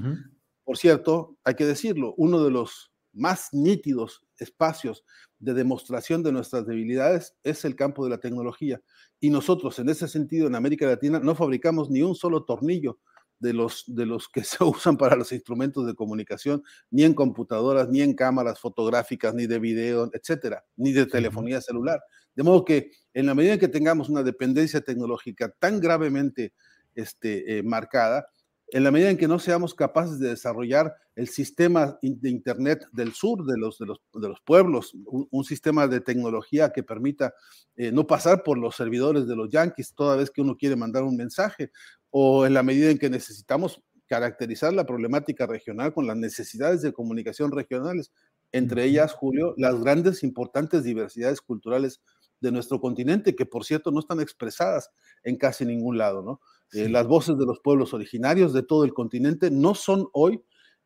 por 0.64 0.78
cierto, 0.78 1.38
hay 1.44 1.56
que 1.56 1.66
decirlo, 1.66 2.14
uno 2.18 2.44
de 2.44 2.52
los 2.52 2.92
más 3.12 3.50
nítidos 3.54 4.26
espacios 4.38 5.04
de 5.40 5.54
demostración 5.54 6.24
de 6.24 6.32
nuestras 6.32 6.66
debilidades 6.66 7.36
es 7.44 7.66
el 7.66 7.76
campo 7.76 8.04
de 8.04 8.12
la 8.12 8.20
tecnología. 8.20 8.82
Y 9.20 9.30
nosotros, 9.30 9.80
en 9.80 9.90
ese 9.90 10.08
sentido, 10.08 10.48
en 10.48 10.56
América 10.56 10.86
Latina, 10.86 11.20
no 11.20 11.36
fabricamos 11.36 11.90
ni 11.90 12.02
un 12.02 12.16
solo 12.16 12.44
tornillo 12.44 13.00
de 13.40 13.54
los, 13.54 13.84
de 13.88 14.06
los 14.06 14.30
que 14.30 14.44
se 14.44 14.64
usan 14.64 14.98
para 14.98 15.16
los 15.16 15.32
instrumentos 15.32 15.86
de 15.86 15.96
comunicación, 15.96 16.64
ni 16.92 17.04
en 17.04 17.14
computadoras, 17.14 17.90
ni 17.90 18.02
en 18.02 18.14
cámaras 18.14 18.60
fotográficas, 18.60 19.34
ni 19.34 19.48
de 19.48 19.60
video, 19.60 20.10
etcétera, 20.14 20.64
ni 20.76 20.92
de 20.92 21.06
telefonía 21.06 21.62
celular. 21.62 22.02
De 22.36 22.44
modo 22.44 22.66
que 22.66 22.92
en 23.14 23.26
la 23.26 23.36
medida 23.36 23.54
en 23.54 23.60
que 23.60 23.68
tengamos 23.68 24.10
una 24.10 24.24
dependencia 24.24 24.82
tecnológica 24.82 25.50
tan 25.60 25.80
gravemente 25.80 26.54
este, 26.96 27.58
eh, 27.58 27.64
marcada, 27.64 28.28
en 28.70 28.84
la 28.84 28.92
medida 28.92 29.10
en 29.10 29.18
que 29.18 29.28
no 29.28 29.40
seamos 29.40 29.74
capaces 29.74 30.20
de 30.20 30.30
desarrollar 30.30 30.96
el 31.16 31.28
sistema 31.28 31.98
de 32.02 32.30
Internet 32.30 32.88
del 32.92 33.14
sur 33.14 33.46
de 33.46 33.58
los, 33.58 33.78
de 33.78 33.86
los, 33.86 34.02
de 34.14 34.28
los 34.28 34.42
pueblos, 34.42 34.94
un, 35.06 35.44
sistema 35.44 35.88
de 35.88 36.02
tecnología 36.02 36.72
que 36.72 36.84
permita 36.84 37.34
eh, 37.76 37.92
no 37.92 38.08
pasar 38.08 38.44
por 38.44 38.58
los 38.58 38.76
servidores 38.76 39.28
de 39.28 39.36
los 39.36 39.50
yanquis 39.50 39.94
toda 39.94 40.16
vez 40.16 40.32
que 40.32 40.42
uno 40.42 40.58
quiere 40.58 40.76
mandar 40.76 41.04
un 41.04 41.16
mensaje, 41.16 41.72
o 42.10 42.46
en 42.46 42.54
la 42.54 42.64
medida 42.64 42.90
en 42.90 42.98
que 42.98 43.10
necesitamos 43.10 43.82
caracterizar 44.08 44.74
la 44.74 44.86
problemática 44.86 45.46
regional 45.46 45.94
con 45.94 46.08
las 46.08 46.18
necesidades 46.18 46.82
de 46.82 46.94
comunicación 46.94 47.52
regionales, 47.52 48.12
entre 48.52 48.86
ellas, 48.86 49.14
Julio, 49.14 49.54
las 49.58 49.80
grandes, 49.82 50.24
importantes 50.24 50.84
diversidades 50.84 51.42
culturales 51.42 52.02
de 52.40 52.52
nuestro 52.52 52.80
continente, 52.80 53.36
que 53.36 53.46
por 53.46 53.66
cierto 53.66 53.92
no 53.92 54.00
están 54.00 54.20
expresadas 54.20 54.90
en 55.24 55.38
casi 55.38 55.66
ningún 55.66 55.98
lado, 55.98 56.22
¿no? 56.22 56.42
Eh, 56.76 56.90
las 56.90 57.08
voces 57.08 57.38
de 57.38 57.46
los 57.46 57.62
pueblos 57.62 57.94
originarios 57.94 58.52
de 58.52 58.62
todo 58.62 58.84
el 58.84 58.94
continente 58.94 59.50
no 59.50 59.76
son 59.76 60.10
hoy 60.12 60.42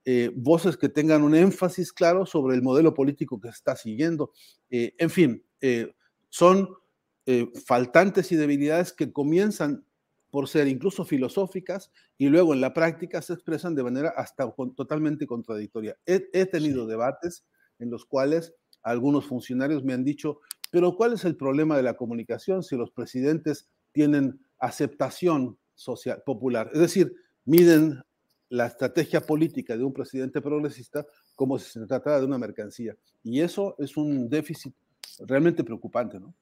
eh, 0.05 0.31
voces 0.35 0.77
que 0.77 0.87
tengan 0.87 1.23
un 1.23 1.33
énfasis 1.33 1.91
claro 1.91 2.27
sobre 2.27 2.55
el 2.55 2.61
modelo 2.61 2.93
político 2.93 3.39
que 3.39 3.49
se 3.49 3.55
está 3.55 3.75
siguiendo. 3.75 4.31
Eh, 4.69 4.93
en 4.97 5.09
fin, 5.09 5.43
son 6.29 6.69
faltantes 7.67 8.31
y 8.31 8.35
debilidades 8.35 8.91
que 8.91 9.13
comienzan 9.13 9.85
por 10.31 10.47
ser 10.47 10.67
incluso 10.67 11.05
filosóficas 11.05 11.91
y 12.17 12.27
luego 12.27 12.55
en 12.55 12.61
la 12.61 12.73
práctica 12.73 13.21
se 13.21 13.33
expresan 13.33 13.75
de 13.75 13.83
manera 13.83 14.13
hasta 14.15 14.51
totalmente 14.75 15.27
contradictoria. 15.27 15.95
he 16.05 16.45
tenido 16.47 16.87
debates 16.87 17.45
en 17.77 17.91
los 17.91 18.05
cuales 18.05 18.55
algunos 18.81 19.27
funcionarios 19.27 19.83
me 19.83 19.93
han 19.93 20.03
dicho, 20.03 20.39
pero 20.71 20.95
¿cuál 20.95 21.13
es 21.13 21.23
el 21.23 21.35
problema 21.35 21.77
de 21.77 21.83
la 21.83 21.97
comunicación 21.97 22.63
si 22.63 22.75
los 22.75 22.89
presidentes 22.89 23.69
tienen 23.91 24.39
aceptación 24.57 25.58
social, 25.79 26.21
popular? 26.25 26.69
Es 26.73 26.79
decir, 26.79 27.13
miden 27.45 28.01
la 28.49 28.65
estrategia 28.65 29.21
política 29.21 29.77
de 29.77 29.83
un 29.83 29.93
presidente 29.93 30.41
progresista 30.41 31.05
como 31.35 31.57
si 31.57 31.71
se 31.71 31.85
tratara 31.85 32.19
de 32.19 32.25
una 32.25 32.37
mercancía. 32.37 32.95
Y 33.23 33.41
eso 33.41 33.75
es 33.79 33.95
un 33.95 34.27
déficit 34.27 34.73
realmente 35.19 35.63
preocupante, 35.63 36.19
¿no? 36.19 36.33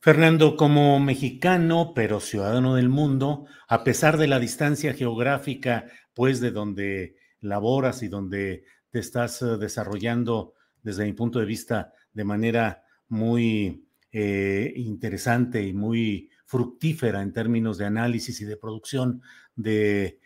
Fernando, 0.00 0.56
como 0.56 1.00
mexicano, 1.00 1.92
pero 1.92 2.20
ciudadano 2.20 2.76
del 2.76 2.88
mundo, 2.88 3.46
a 3.66 3.82
pesar 3.82 4.16
de 4.16 4.28
la 4.28 4.38
distancia 4.38 4.94
geográfica, 4.94 5.86
pues 6.14 6.40
de 6.40 6.52
donde 6.52 7.16
laboras 7.40 8.02
y 8.04 8.08
donde 8.08 8.64
te 8.90 9.00
estás 9.00 9.42
eh, 9.42 9.56
desarrollando 9.58 10.54
desde 10.82 11.04
mi 11.04 11.12
punto 11.14 11.40
de 11.40 11.46
vista 11.46 11.92
de 12.12 12.24
manera 12.24 12.84
muy 13.08 13.88
eh, 14.12 14.72
interesante 14.76 15.62
y 15.62 15.72
muy 15.72 16.30
fructífera 16.48 17.20
en 17.20 17.34
términos 17.34 17.76
de 17.76 17.84
análisis 17.84 18.40
y 18.40 18.46
de 18.46 18.56
producción 18.56 19.20
de, 19.54 20.18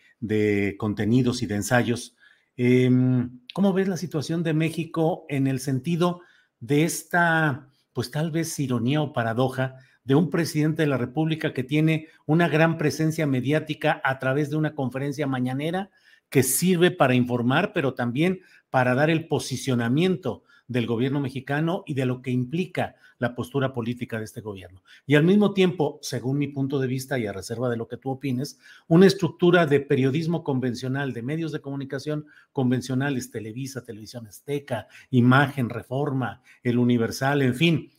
contenidos 0.79 1.43
y 1.43 1.47
de 1.47 1.57
ensayos. 1.57 2.17
Em, 2.57 3.41
¿Cómo 3.53 3.73
ves 3.73 3.89
la 3.89 3.97
situación 3.97 4.45
de 4.45 4.55
México 4.55 5.27
en 5.29 5.49
el 5.49 5.59
sentido 5.59 6.21
de 6.61 6.85
esta, 6.85 7.69
pues 7.93 8.13
tal 8.13 8.31
vez 8.31 8.57
ironía 8.61 9.03
o 9.03 9.13
paradoja, 9.13 9.75
de 10.05 10.15
un 10.15 10.31
presidente 10.31 10.83
de 10.83 10.89
la 10.89 10.97
República 10.97 11.53
que 11.53 11.65
tiene 11.65 12.07
una 12.25 12.49
gran 12.49 12.79
presencia 12.79 13.27
mediática 13.27 14.01
a 14.05 14.21
través 14.21 14.49
de 14.49 14.57
una 14.57 14.77
conferencia 14.77 15.27
mañanera 15.27 15.91
que 16.29 16.45
sirve 16.45 16.93
para 16.93 17.15
informar, 17.15 17.73
pero 17.73 17.95
también 17.95 18.43
para 18.71 18.95
dar 18.95 19.11
el 19.11 19.27
posicionamiento 19.27 20.45
del 20.73 20.87
gobierno 20.87 21.21
mexicano 21.21 21.85
y 21.87 21.95
de 21.95 22.07
lo 22.07 22.23
que 22.23 22.31
implica 22.31 22.97
la 23.19 23.35
postura 23.35 23.73
política 23.73 24.19
de 24.19 24.25
este 24.25 24.41
gobierno. 24.41 24.83
Y 25.07 25.15
al 25.15 25.23
mismo 25.23 25.53
tiempo, 25.53 25.99
según 26.03 26.39
mi 26.39 26.49
punto 26.49 26.79
de 26.81 26.89
vista 26.89 27.19
y 27.19 27.27
a 27.27 27.33
reserva 27.33 27.71
de 27.71 27.77
lo 27.77 27.87
que 27.87 27.99
tú 27.99 28.11
opines, 28.11 28.59
una 28.89 29.07
estructura 29.07 29.67
de 29.67 29.81
periodismo 29.81 30.43
convencional, 30.43 31.13
de 31.13 31.23
medios 31.23 31.53
de 31.53 31.61
comunicación 31.61 32.27
convencionales, 32.53 33.31
Televisa, 33.31 33.85
Televisión 33.85 34.27
Azteca, 34.27 34.89
Imagen, 35.11 35.69
Reforma, 35.69 36.43
El 36.63 36.79
Universal, 36.79 37.43
en 37.43 37.55
fin, 37.55 37.91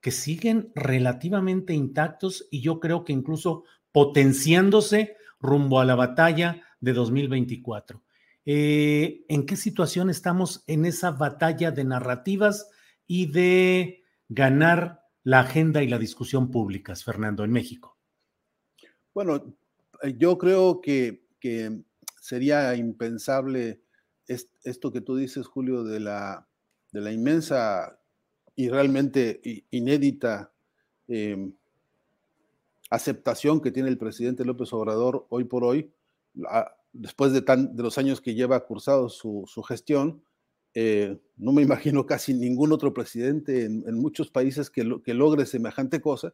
que 0.00 0.12
siguen 0.12 0.70
relativamente 0.74 1.74
intactos 1.74 2.46
y 2.50 2.60
yo 2.60 2.80
creo 2.80 3.04
que 3.04 3.12
incluso 3.12 3.64
potenciándose 3.92 5.16
rumbo 5.40 5.80
a 5.80 5.84
la 5.84 5.96
batalla 5.96 6.62
de 6.80 6.92
2024. 6.92 8.02
Eh, 8.46 9.24
¿En 9.28 9.46
qué 9.46 9.56
situación 9.56 10.10
estamos 10.10 10.64
en 10.66 10.86
esa 10.86 11.10
batalla 11.10 11.70
de 11.70 11.84
narrativas 11.84 12.68
y 13.06 13.30
de 13.30 14.02
ganar 14.28 15.02
la 15.22 15.40
agenda 15.40 15.82
y 15.82 15.88
la 15.88 15.98
discusión 15.98 16.50
públicas, 16.50 17.04
Fernando, 17.04 17.44
en 17.44 17.52
México? 17.52 17.98
Bueno, 19.12 19.56
eh, 20.02 20.14
yo 20.16 20.38
creo 20.38 20.80
que, 20.80 21.28
sería 22.20 22.74
impensable 22.76 23.82
esto 24.26 24.92
que 24.92 25.00
tú 25.00 25.16
dices, 25.16 25.46
Julio, 25.46 25.84
de 25.84 26.00
la, 26.00 26.46
inmensa 26.92 27.98
y 28.54 28.68
realmente 28.68 29.40
inédita 29.70 30.52
em, 31.08 31.54
aceptación 32.90 33.60
que 33.60 33.70
tiene 33.70 33.88
el 33.88 33.96
presidente 33.96 34.44
López 34.44 34.72
Obrador 34.74 35.26
hoy 35.30 35.44
por 35.44 35.64
hoy, 35.64 35.90
después 36.92 37.32
de, 37.32 37.42
tan, 37.42 37.76
de 37.76 37.82
los 37.82 37.98
años 37.98 38.20
que 38.20 38.34
lleva 38.34 38.64
cursado 38.66 39.08
su, 39.08 39.46
gestión, 39.66 40.22
eh, 40.74 41.18
no 41.36 41.52
me 41.52 41.62
imagino 41.62 42.06
casi 42.06 42.34
ningún 42.34 42.72
otro 42.72 42.92
presidente 42.94 43.64
en, 43.64 43.94
muchos 43.94 44.30
países 44.30 44.70
que, 44.70 45.00
que, 45.04 45.14
logre 45.14 45.46
semejante 45.46 46.00
cosa. 46.00 46.32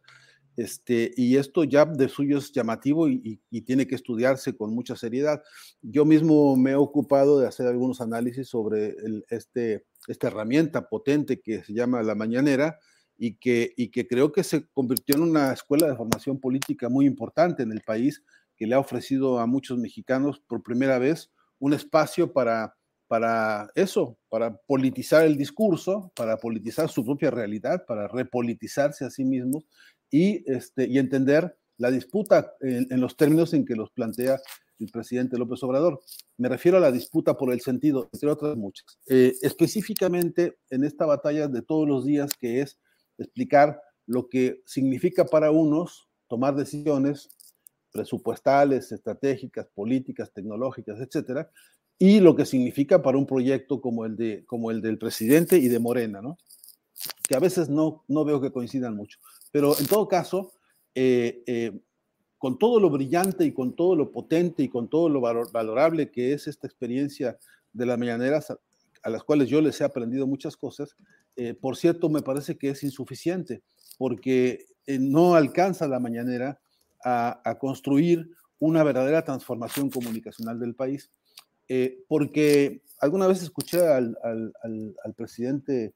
Este, 0.57 1.13
y 1.15 1.37
esto 1.37 1.63
ya 1.63 1.85
de 1.85 2.09
suyo 2.09 2.39
es 2.39 2.51
llamativo 2.51 3.07
y, 3.07 3.39
tiene 3.61 3.85
que 3.85 3.93
estudiarse 3.93 4.57
con 4.57 4.73
mucha 4.73 4.95
seriedad. 4.95 5.43
Yo 5.83 6.03
mismo 6.03 6.55
me 6.57 6.71
he 6.71 6.75
ocupado 6.75 7.39
de 7.39 7.47
hacer 7.47 7.67
algunos 7.67 8.01
análisis 8.01 8.47
sobre 8.47 8.95
este, 9.29 9.85
esta 10.07 10.27
herramienta 10.27 10.89
potente 10.89 11.41
que 11.41 11.63
se 11.63 11.73
llama 11.73 12.01
la 12.01 12.15
mañanera 12.15 12.79
y 13.17 13.35
que, 13.35 13.73
y 13.77 13.89
que 13.89 14.07
creo 14.07 14.31
que 14.31 14.43
se 14.43 14.67
convirtió 14.69 15.15
en 15.15 15.21
una 15.23 15.53
escuela 15.53 15.87
de 15.87 15.95
formación 15.95 16.39
política 16.39 16.89
muy 16.89 17.05
importante 17.05 17.61
en 17.61 17.71
el 17.71 17.81
país 17.81 18.23
que 18.57 18.67
le 18.67 18.75
ha 18.75 18.79
ofrecido 18.79 19.39
a 19.39 19.45
muchos 19.45 19.77
mexicanos 19.77 20.41
por 20.47 20.63
primera 20.63 20.99
vez 20.99 21.31
un 21.59 21.73
espacio 21.73 22.33
para, 22.33 22.75
para 23.07 23.69
eso, 23.75 24.17
para 24.29 24.57
politizar 24.57 25.25
el 25.25 25.37
discurso, 25.37 26.11
para 26.15 26.37
politizar 26.37 26.89
su 26.89 27.05
propia 27.05 27.31
realidad, 27.31 27.85
para 27.85 28.07
repolitizarse 28.07 29.05
a 29.05 29.09
sí 29.09 29.23
mismos 29.23 29.65
y, 30.11 30.43
este, 30.51 30.87
y 30.87 30.97
entender 30.97 31.57
la 31.77 31.91
disputa 31.91 32.53
en, 32.61 32.99
los 32.99 33.15
términos 33.15 33.53
en 33.53 33.65
que 33.65 33.75
los 33.75 33.91
plantea 33.91 34.39
el 34.79 34.89
presidente 34.89 35.37
López 35.37 35.61
Obrador. 35.63 35.99
Me 36.37 36.49
refiero 36.49 36.77
a 36.77 36.81
la 36.81 36.91
disputa 36.91 37.35
por 37.35 37.51
el 37.53 37.61
sentido, 37.61 38.09
entre 38.11 38.29
otras 38.29 38.57
muchas. 38.57 38.99
Eh, 39.07 39.33
específicamente 39.41 40.57
en 40.69 40.83
esta 40.83 41.05
batalla 41.05 41.47
de 41.47 41.61
todos 41.61 41.87
los 41.87 42.05
días 42.05 42.31
que 42.39 42.61
es 42.61 42.79
explicar 43.17 43.79
lo 44.05 44.27
que 44.27 44.61
significa 44.65 45.25
para 45.25 45.51
unos 45.51 46.07
tomar 46.27 46.55
decisiones 46.55 47.29
presupuestales, 47.97 48.91
estratégicas, 48.91 49.67
políticas, 49.73 50.31
tecnológicas, 50.31 50.99
etcétera, 50.99 51.49
y 51.97 52.19
lo 52.19 52.35
que 52.35 52.45
significa 52.45 53.01
para 53.01 53.17
un 53.17 53.25
proyecto 53.25 53.81
como 53.81 54.05
el, 54.05 54.15
de, 54.15 54.45
como 54.45 54.69
el 54.69 54.81
del 54.81 54.99
presidente 54.99 55.57
y 55.57 55.67
de 55.67 55.79
Morena, 55.79 56.21
¿no? 56.21 56.37
Que 57.27 57.35
a 57.35 57.39
veces 57.39 57.69
no, 57.69 58.03
no 58.07 58.23
veo 58.23 58.39
que 58.39 58.51
coincidan 58.51 58.95
mucho. 58.95 59.17
Pero 59.51 59.77
en 59.79 59.87
todo 59.87 60.07
caso, 60.07 60.51
eh, 60.93 61.43
eh, 61.47 61.71
con 62.37 62.59
todo 62.59 62.79
lo 62.79 62.91
brillante 62.91 63.45
y 63.45 63.51
con 63.51 63.75
todo 63.75 63.95
lo 63.95 64.11
potente 64.11 64.61
y 64.61 64.69
con 64.69 64.89
todo 64.89 65.09
lo 65.09 65.21
valorable 65.21 66.11
que 66.11 66.33
es 66.33 66.47
esta 66.47 66.67
experiencia 66.67 67.39
de 67.73 67.85
las 67.87 67.97
mañaneras, 67.97 68.51
a, 69.01 69.09
las 69.09 69.23
cuales 69.23 69.49
yo 69.49 69.59
les 69.59 69.81
he 69.81 69.83
aprendido 69.83 70.27
muchas 70.27 70.55
cosas, 70.55 70.95
eh, 71.35 71.55
por 71.55 71.77
cierto, 71.77 72.09
me 72.09 72.21
parece 72.21 72.59
que 72.59 72.69
es 72.69 72.83
insuficiente, 72.83 73.63
porque 73.97 74.65
no 74.87 75.33
alcanza 75.33 75.87
la 75.87 75.99
mañanera 75.99 76.61
a, 77.03 77.57
construir 77.59 78.29
una 78.59 78.83
verdadera 78.83 79.23
transformación 79.23 79.89
comunicacional 79.89 80.59
del 80.59 80.75
país. 80.75 81.11
Eh, 81.69 82.03
porque 82.07 82.81
alguna 82.99 83.27
vez 83.27 83.43
escuché 83.43 83.85
al, 83.87 84.17
presidente 85.15 85.93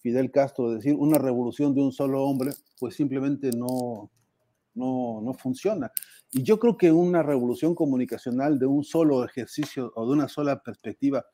Fidel 0.00 0.30
Castro 0.30 0.72
decir 0.72 0.94
una 0.96 1.18
revolución 1.18 1.74
de 1.74 1.80
un 1.80 1.92
solo 1.92 2.22
hombre, 2.24 2.52
pues 2.78 2.96
simplemente 2.96 3.50
no, 3.56 4.10
no, 4.74 5.20
no, 5.22 5.34
funciona. 5.34 5.92
Y 6.30 6.42
yo 6.42 6.58
creo 6.58 6.76
que 6.76 6.90
una 6.90 7.22
revolución 7.22 7.74
comunicacional 7.74 8.58
de 8.58 8.66
un 8.66 8.84
solo 8.84 9.24
ejercicio 9.24 9.92
o 9.94 10.06
de 10.06 10.12
una 10.12 10.28
sola 10.28 10.62
perspectiva 10.62 11.24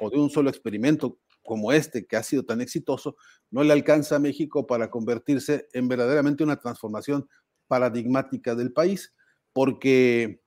o 0.00 0.10
de 0.10 0.18
un 0.18 0.30
solo 0.30 0.50
experimento 0.50 1.18
como 1.48 1.72
este, 1.72 2.06
que 2.06 2.16
ha 2.16 2.22
sido 2.22 2.44
tan 2.44 2.60
exitoso, 2.60 3.16
no 3.50 3.64
le 3.64 3.72
alcanza 3.72 4.16
a 4.16 4.18
México 4.18 4.66
para 4.66 4.90
convertirse 4.90 5.66
en 5.72 5.88
verdaderamente 5.88 6.44
una 6.44 6.60
transformación 6.60 7.26
paradigmática 7.68 8.54
del 8.54 8.72
país, 8.72 9.14
porque 9.52 10.40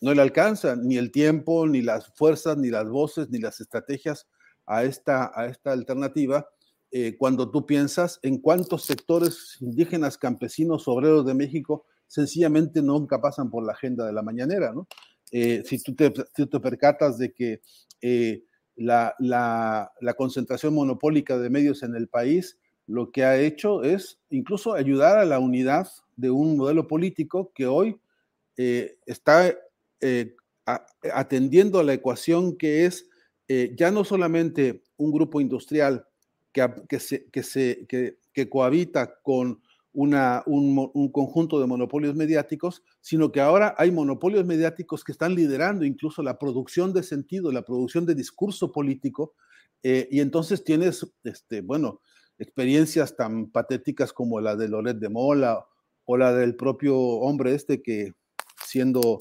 no 0.00 0.14
le 0.14 0.22
alcanza 0.22 0.76
ni 0.76 0.96
el 0.96 1.10
tiempo, 1.10 1.66
ni 1.66 1.82
las 1.82 2.06
fuerzas, 2.14 2.56
ni 2.56 2.70
las 2.70 2.88
voces, 2.88 3.28
ni 3.30 3.38
las 3.38 3.60
estrategias 3.60 4.28
a 4.66 4.84
esta, 4.84 5.32
a 5.34 5.46
esta 5.46 5.72
alternativa. 5.72 6.48
Eh, 6.90 7.16
cuando 7.18 7.50
tú 7.50 7.66
piensas 7.66 8.18
en 8.22 8.38
cuántos 8.38 8.84
sectores 8.84 9.58
indígenas, 9.60 10.16
campesinos, 10.16 10.88
obreros 10.88 11.26
de 11.26 11.34
México 11.34 11.84
sencillamente 12.06 12.80
nunca 12.80 13.20
pasan 13.20 13.50
por 13.50 13.66
la 13.66 13.72
agenda 13.72 14.06
de 14.06 14.12
la 14.12 14.22
mañanera, 14.22 14.72
¿no? 14.72 14.86
Eh, 15.30 15.62
si, 15.66 15.82
tú 15.82 15.94
te, 15.94 16.10
te, 16.10 16.60
percatas 16.60 17.18
de 17.18 17.34
que 17.34 17.60
eh, 18.00 18.44
la, 18.76 19.14
la, 19.18 19.92
la, 20.00 20.14
concentración 20.14 20.72
monopólica 20.72 21.36
de 21.36 21.50
medios 21.50 21.82
en 21.82 21.94
el 21.94 22.08
país 22.08 22.58
lo 22.86 23.12
que 23.12 23.24
ha 23.24 23.38
hecho 23.38 23.82
es 23.82 24.18
incluso 24.30 24.72
ayudar 24.72 25.18
a 25.18 25.26
la 25.26 25.38
unidad 25.38 25.88
de 26.18 26.30
un 26.30 26.56
modelo 26.56 26.86
político 26.86 27.52
que 27.54 27.66
hoy 27.66 27.96
eh, 28.56 28.98
está 29.06 29.54
eh, 30.00 30.34
atendiendo 31.14 31.78
a 31.78 31.84
la 31.84 31.94
ecuación 31.94 32.58
que 32.58 32.84
es 32.84 33.08
eh, 33.46 33.72
ya 33.78 33.92
no 33.92 34.04
solamente 34.04 34.82
un 34.96 35.12
grupo 35.12 35.40
industrial 35.40 36.04
que, 36.52 36.68
que, 36.88 36.98
se, 36.98 37.30
que, 37.30 37.42
se, 37.44 37.86
que, 37.86 38.48
cohabita 38.50 39.20
con 39.22 39.62
una, 39.92 40.42
un, 40.46 40.90
un, 40.92 41.12
conjunto 41.12 41.60
de 41.60 41.66
monopolios 41.66 42.14
mediáticos, 42.14 42.82
sino 43.00 43.30
que 43.30 43.40
ahora 43.40 43.74
hay 43.78 43.90
monopolios 43.90 44.44
mediáticos 44.44 45.04
que 45.04 45.12
están 45.12 45.34
liderando 45.34 45.84
incluso 45.84 46.22
la 46.22 46.38
producción 46.38 46.92
de 46.92 47.04
sentido, 47.04 47.52
la 47.52 47.62
producción 47.62 48.06
de 48.06 48.14
discurso 48.14 48.70
político, 48.70 49.34
y 49.82 50.20
entonces 50.20 50.64
tienes, 50.64 51.06
este, 51.22 51.60
bueno, 51.62 52.00
experiencias 52.38 53.16
tan 53.16 53.50
patéticas 53.50 54.12
como 54.12 54.40
la 54.40 54.56
de 54.56 54.68
Loret 54.68 54.98
de 54.98 55.08
Mola 55.08 55.64
o 56.10 56.16
la 56.16 56.32
del 56.32 56.56
propio 56.56 56.98
hombre 56.98 57.54
este 57.54 57.82
que 57.82 58.14
siendo 58.64 59.18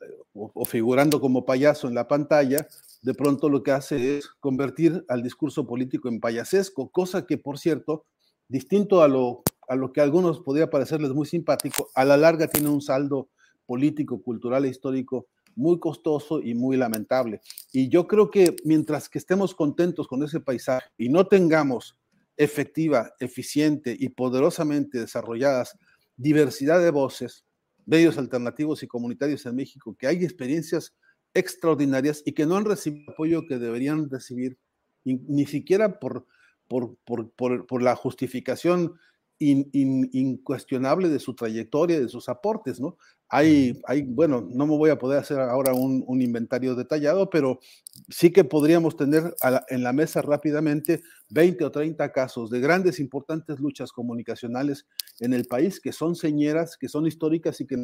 eh, 0.00 0.04
o, 0.34 0.64
figurando 0.64 1.20
como 1.20 1.44
payaso 1.44 1.86
en 1.86 1.94
la 1.94 2.08
pantalla, 2.08 2.66
de 3.02 3.14
pronto 3.14 3.48
lo 3.48 3.62
que 3.62 3.70
hace 3.70 4.18
es 4.18 4.26
convertir 4.40 5.04
al 5.08 5.22
discurso 5.22 5.64
político 5.64 6.08
en 6.08 6.18
payasesco, 6.18 6.90
cosa 6.90 7.24
que, 7.24 7.38
por 7.38 7.56
cierto, 7.56 8.04
distinto 8.48 9.00
a 9.00 9.06
lo, 9.06 9.44
a 9.68 9.76
lo 9.76 9.92
que 9.92 10.00
a 10.00 10.04
algunos 10.04 10.40
podría 10.40 10.70
parecerles 10.70 11.12
muy 11.12 11.26
simpático, 11.26 11.88
a 11.94 12.04
la 12.04 12.16
larga 12.16 12.48
tiene 12.48 12.68
un 12.68 12.82
saldo 12.82 13.28
político, 13.64 14.20
cultural 14.22 14.64
e 14.64 14.70
histórico 14.70 15.28
muy 15.54 15.78
costoso 15.78 16.40
y 16.42 16.54
muy 16.54 16.76
lamentable. 16.76 17.42
Y 17.72 17.88
yo 17.88 18.08
creo 18.08 18.28
que 18.28 18.56
mientras 18.64 19.08
que 19.08 19.18
estemos 19.18 19.54
contentos 19.54 20.08
con 20.08 20.24
ese 20.24 20.40
paisaje 20.40 20.88
y 20.98 21.10
no 21.10 21.28
tengamos 21.28 21.96
efectiva, 22.36 23.12
eficiente 23.20 23.94
y 23.96 24.08
poderosamente 24.08 24.98
desarrolladas 24.98 25.78
diversidad 26.22 26.80
de 26.80 26.90
voces, 26.90 27.44
medios 27.84 28.16
alternativos 28.16 28.82
y 28.82 28.86
comunitarios 28.86 29.44
en 29.46 29.56
México, 29.56 29.96
que 29.98 30.06
hay 30.06 30.24
experiencias 30.24 30.94
extraordinarias 31.34 32.22
y 32.24 32.32
que 32.32 32.46
no 32.46 32.56
han 32.56 32.64
recibido 32.64 33.04
el 33.08 33.12
apoyo 33.14 33.46
que 33.46 33.58
deberían 33.58 34.08
recibir, 34.08 34.58
ni 35.04 35.46
siquiera 35.46 35.98
por, 35.98 36.26
por, 36.68 36.96
por, 37.04 37.66
por 37.66 37.82
la 37.82 37.96
justificación 37.96 38.94
incuestionable 39.42 41.08
de 41.08 41.18
su 41.18 41.34
trayectoria, 41.34 42.00
de 42.00 42.08
sus 42.08 42.28
aportes, 42.28 42.80
¿no? 42.80 42.96
Hay, 43.28 43.80
hay, 43.86 44.02
bueno, 44.02 44.46
no 44.46 44.66
me 44.66 44.76
voy 44.76 44.90
a 44.90 44.98
poder 44.98 45.18
hacer 45.18 45.40
ahora 45.40 45.72
un, 45.72 46.20
inventario 46.20 46.74
detallado, 46.74 47.30
pero 47.30 47.60
sí 48.08 48.30
que 48.30 48.44
podríamos 48.44 48.96
tener 48.96 49.34
en 49.68 49.82
la 49.82 49.92
mesa 49.92 50.20
rápidamente 50.20 51.02
20 51.30 51.64
o 51.64 51.72
30 51.72 52.12
casos 52.12 52.50
de 52.50 52.60
grandes, 52.60 53.00
importantes 53.00 53.58
luchas 53.58 53.90
comunicacionales 53.90 54.86
en 55.18 55.32
el 55.32 55.46
país 55.46 55.80
que 55.80 55.92
son 55.92 56.14
señeras, 56.14 56.76
que 56.76 56.88
son 56.88 57.06
históricas 57.06 57.60
y 57.60 57.66
que 57.66 57.76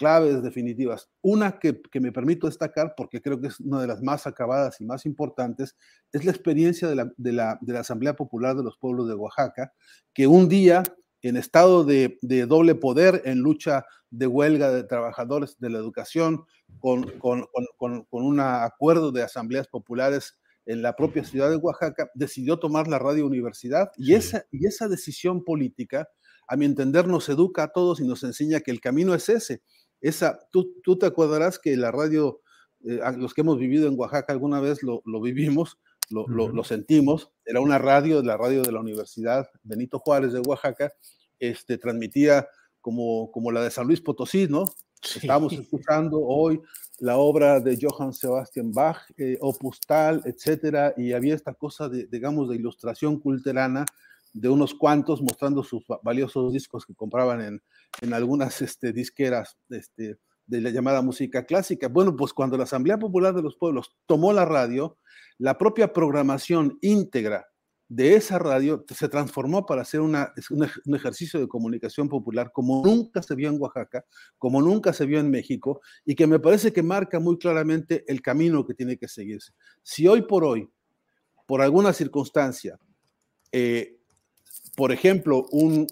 claves 0.00 0.42
definitivas. 0.42 1.10
Una 1.20 1.58
que, 1.58 1.78
me 2.00 2.10
permito 2.10 2.46
destacar, 2.46 2.94
porque 2.96 3.20
creo 3.20 3.38
que 3.38 3.48
es 3.48 3.60
una 3.60 3.82
de 3.82 3.86
las 3.86 4.00
más 4.00 4.26
acabadas 4.26 4.80
y 4.80 4.86
más 4.86 5.04
importantes, 5.04 5.76
es 6.10 6.24
la 6.24 6.30
experiencia 6.30 6.88
de 6.88 6.94
la, 6.96 7.12
de 7.18 7.32
la, 7.32 7.58
de 7.60 7.74
la 7.74 7.80
Asamblea 7.80 8.16
Popular 8.16 8.56
de 8.56 8.64
los 8.64 8.78
Pueblos 8.78 9.08
de 9.08 9.14
Oaxaca, 9.14 9.74
que 10.14 10.26
un 10.26 10.48
día, 10.48 10.84
en 11.20 11.36
estado 11.36 11.84
de, 11.84 12.18
de 12.22 12.46
doble 12.46 12.74
poder, 12.74 13.20
en 13.26 13.40
lucha 13.40 13.84
de 14.08 14.26
huelga 14.26 14.70
de 14.70 14.84
trabajadores 14.84 15.58
de 15.58 15.68
la 15.68 15.76
educación, 15.76 16.46
con, 16.78 17.02
con, 17.18 17.44
con, 17.76 18.04
con 18.04 18.24
un 18.24 18.40
acuerdo 18.40 19.12
de 19.12 19.22
asambleas 19.22 19.68
populares 19.68 20.38
en 20.64 20.80
la 20.80 20.96
propia 20.96 21.24
ciudad 21.24 21.50
de 21.50 21.56
Oaxaca, 21.56 22.10
decidió 22.14 22.58
tomar 22.58 22.88
la 22.88 22.98
radio 22.98 23.26
universidad 23.26 23.90
y, 23.98 24.14
esa, 24.14 24.46
y 24.50 24.66
esa 24.66 24.88
decisión 24.88 25.44
política, 25.44 26.08
a 26.48 26.56
mi 26.56 26.64
entender, 26.64 27.06
nos 27.06 27.28
educa 27.28 27.64
a 27.64 27.72
todos 27.72 28.00
y 28.00 28.06
nos 28.06 28.24
enseña 28.24 28.60
que 28.60 28.70
el 28.70 28.80
camino 28.80 29.14
es 29.14 29.28
ese. 29.28 29.62
Esa, 30.00 30.40
tú, 30.50 30.74
tú 30.82 30.98
te 30.98 31.06
acordarás 31.06 31.58
que 31.58 31.76
la 31.76 31.90
radio, 31.90 32.40
eh, 32.84 33.00
los 33.16 33.34
que 33.34 33.42
hemos 33.42 33.58
vivido 33.58 33.88
en 33.88 33.98
Oaxaca 33.98 34.32
alguna 34.32 34.60
vez 34.60 34.82
lo, 34.82 35.02
lo 35.04 35.20
vivimos, 35.20 35.78
lo, 36.10 36.26
lo, 36.26 36.64
sentimos, 36.64 37.30
era 37.44 37.60
una 37.60 37.78
radio, 37.78 38.20
la 38.22 38.36
radio 38.36 38.62
de 38.62 38.72
la 38.72 38.80
Universidad 38.80 39.48
Benito 39.62 40.00
Juárez 40.00 40.32
de 40.32 40.40
Oaxaca, 40.40 40.92
este, 41.38 41.78
transmitía 41.78 42.48
como, 42.80 43.30
como 43.30 43.52
la 43.52 43.62
de 43.62 43.70
San 43.70 43.86
Luis 43.86 44.00
Potosí, 44.00 44.48
¿no? 44.48 44.64
Estamos 45.02 45.52
escuchando 45.52 46.20
hoy 46.20 46.60
la 46.98 47.16
obra 47.16 47.60
de 47.60 47.78
Johann 47.80 48.12
Sebastian 48.12 48.72
Bach, 48.72 48.98
eh, 49.16 49.38
Opus 49.40 49.80
Tal, 49.80 50.20
etcétera, 50.24 50.92
y 50.96 51.12
había 51.12 51.34
esta 51.34 51.54
cosa, 51.54 51.88
de, 51.88 52.06
digamos, 52.06 52.48
de 52.48 52.56
ilustración 52.56 53.18
culterana 53.18 53.86
de 54.32 54.48
unos 54.48 54.74
cuantos 54.74 55.22
mostrando 55.22 55.62
sus 55.62 55.84
valiosos 56.02 56.52
discos 56.52 56.86
que 56.86 56.94
compraban 56.94 57.40
en, 57.40 57.62
en 58.00 58.14
algunas 58.14 58.62
este, 58.62 58.92
disqueras 58.92 59.56
este, 59.68 60.18
de 60.46 60.60
la 60.60 60.70
llamada 60.70 61.02
música 61.02 61.44
clásica. 61.44 61.88
Bueno, 61.88 62.16
pues 62.16 62.32
cuando 62.32 62.56
la 62.56 62.64
Asamblea 62.64 62.98
Popular 62.98 63.34
de 63.34 63.42
los 63.42 63.56
Pueblos 63.56 63.96
tomó 64.06 64.32
la 64.32 64.44
radio, 64.44 64.98
la 65.38 65.58
propia 65.58 65.92
programación 65.92 66.78
íntegra 66.80 67.46
de 67.90 68.14
esa 68.14 68.38
radio 68.38 68.84
se 68.88 69.08
transformó 69.08 69.66
para 69.66 69.82
hacer 69.82 70.00
una, 70.00 70.32
un 70.84 70.94
ejercicio 70.94 71.40
de 71.40 71.48
comunicación 71.48 72.08
popular 72.08 72.52
como 72.52 72.84
nunca 72.84 73.20
se 73.20 73.34
vio 73.34 73.48
en 73.48 73.60
Oaxaca, 73.60 74.04
como 74.38 74.62
nunca 74.62 74.92
se 74.92 75.06
vio 75.06 75.18
en 75.18 75.28
México, 75.28 75.80
y 76.04 76.14
que 76.14 76.28
me 76.28 76.38
parece 76.38 76.72
que 76.72 76.84
marca 76.84 77.18
muy 77.18 77.36
claramente 77.36 78.04
el 78.06 78.22
camino 78.22 78.64
que 78.64 78.74
tiene 78.74 78.96
que 78.96 79.08
seguirse. 79.08 79.54
Si 79.82 80.06
hoy 80.06 80.22
por 80.22 80.44
hoy, 80.44 80.70
por 81.48 81.62
alguna 81.62 81.92
circunstancia, 81.92 82.78
eh, 83.50 83.99
por 84.76 84.92
ejemplo, 84.92 85.46
un, 85.50 85.86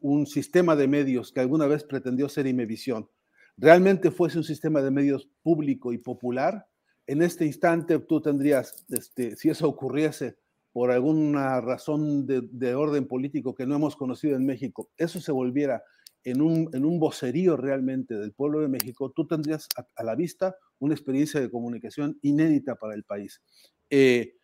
un, 0.00 0.26
sistema 0.26 0.76
de 0.76 0.88
medios 0.88 1.32
que 1.32 1.40
alguna 1.40 1.66
vez 1.66 1.84
pretendió 1.84 2.28
ser 2.28 2.46
Imevisión, 2.46 3.08
realmente 3.56 4.10
fuese 4.10 4.38
un 4.38 4.44
sistema 4.44 4.82
de 4.82 4.90
medios 4.90 5.28
público 5.42 5.92
y 5.92 5.98
popular, 5.98 6.66
en 7.06 7.22
este 7.22 7.44
instante 7.44 7.98
tú 7.98 8.20
tendrías, 8.20 8.86
este, 8.88 9.36
si 9.36 9.50
eso 9.50 9.68
ocurriese, 9.68 10.36
por 10.72 10.92
alguna 10.92 11.60
razón 11.60 12.26
de, 12.26 12.74
orden 12.74 13.08
político 13.08 13.54
que 13.54 13.66
no 13.66 13.74
hemos 13.74 13.96
conocido 13.96 14.36
en 14.36 14.46
México, 14.46 14.90
eso 14.96 15.20
se 15.20 15.32
volviera 15.32 15.82
en 16.22 16.40
un, 16.40 16.70
en 16.72 16.84
un 16.84 17.00
vocerío 17.00 17.56
realmente 17.56 18.14
del 18.14 18.32
pueblo 18.32 18.60
de 18.60 18.68
México, 18.68 19.10
tú 19.10 19.26
tendrías 19.26 19.66
a, 19.96 20.04
la 20.04 20.14
vista 20.14 20.54
una 20.78 20.94
experiencia 20.94 21.40
de 21.40 21.50
comunicación 21.50 22.18
inédita 22.22 22.76
para 22.76 22.94
el 22.94 23.04
país. 23.04 23.42
Eh, 23.88 24.34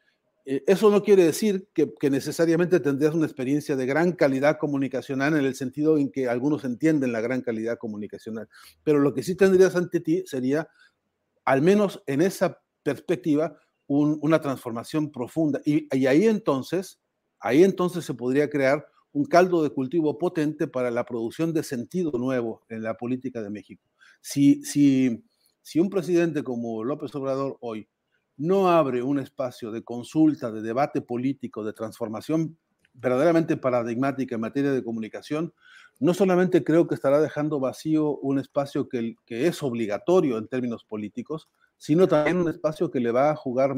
eso 0.46 0.90
no 0.90 1.02
quiere 1.02 1.24
decir 1.24 1.68
que, 1.74 1.92
necesariamente 2.08 2.78
tendrías 2.78 3.14
una 3.14 3.26
experiencia 3.26 3.74
de 3.74 3.84
gran 3.84 4.12
calidad 4.12 4.58
comunicacional 4.58 5.36
en 5.36 5.44
el 5.44 5.56
sentido 5.56 5.98
en 5.98 6.12
que 6.12 6.28
algunos 6.28 6.64
entienden 6.64 7.10
la 7.10 7.20
gran 7.20 7.40
calidad 7.40 7.78
comunicacional, 7.78 8.48
pero 8.84 9.00
lo 9.00 9.12
que 9.12 9.24
sí 9.24 9.34
tendrías 9.34 9.74
ante 9.74 9.98
ti 9.98 10.22
sería, 10.24 10.68
al 11.44 11.62
menos 11.62 12.00
en 12.06 12.22
esa 12.22 12.60
perspectiva, 12.84 13.58
una 13.88 14.40
transformación 14.40 15.10
profunda. 15.10 15.60
Y, 15.64 15.88
ahí 16.06 16.26
entonces, 16.26 17.00
ahí 17.40 17.64
entonces 17.64 18.04
se 18.04 18.14
podría 18.14 18.48
crear 18.48 18.86
un 19.12 19.24
caldo 19.24 19.64
de 19.64 19.70
cultivo 19.70 20.16
potente 20.16 20.68
para 20.68 20.92
la 20.92 21.04
producción 21.04 21.52
de 21.52 21.64
sentido 21.64 22.12
nuevo 22.12 22.64
en 22.68 22.84
la 22.84 22.96
política 22.96 23.42
de 23.42 23.50
México. 23.50 23.82
Si 24.20 24.62
un 25.74 25.90
presidente 25.90 26.44
como 26.44 26.84
López 26.84 27.12
Obrador 27.16 27.56
hoy 27.60 27.88
no 28.36 28.70
abre 28.70 29.02
un 29.02 29.18
espacio 29.18 29.70
de 29.70 29.82
consulta, 29.82 30.50
de 30.50 30.62
debate 30.62 31.00
político, 31.00 31.64
de 31.64 31.72
transformación 31.72 32.58
verdaderamente 32.92 33.56
paradigmática 33.56 34.34
en 34.34 34.40
materia 34.40 34.72
de 34.72 34.82
comunicación, 34.82 35.52
no 35.98 36.14
solamente 36.14 36.64
creo 36.64 36.86
que 36.86 36.94
estará 36.94 37.20
dejando 37.20 37.60
vacío 37.60 38.16
un 38.18 38.38
espacio 38.38 38.88
que, 38.88 39.16
que 39.24 39.46
es 39.46 39.62
obligatorio 39.62 40.38
en 40.38 40.48
términos 40.48 40.84
políticos, 40.84 41.48
sino 41.76 42.08
también 42.08 42.38
un 42.38 42.48
espacio 42.48 42.90
que 42.90 43.00
le 43.00 43.10
va 43.10 43.30
a 43.30 43.36
jugar 43.36 43.74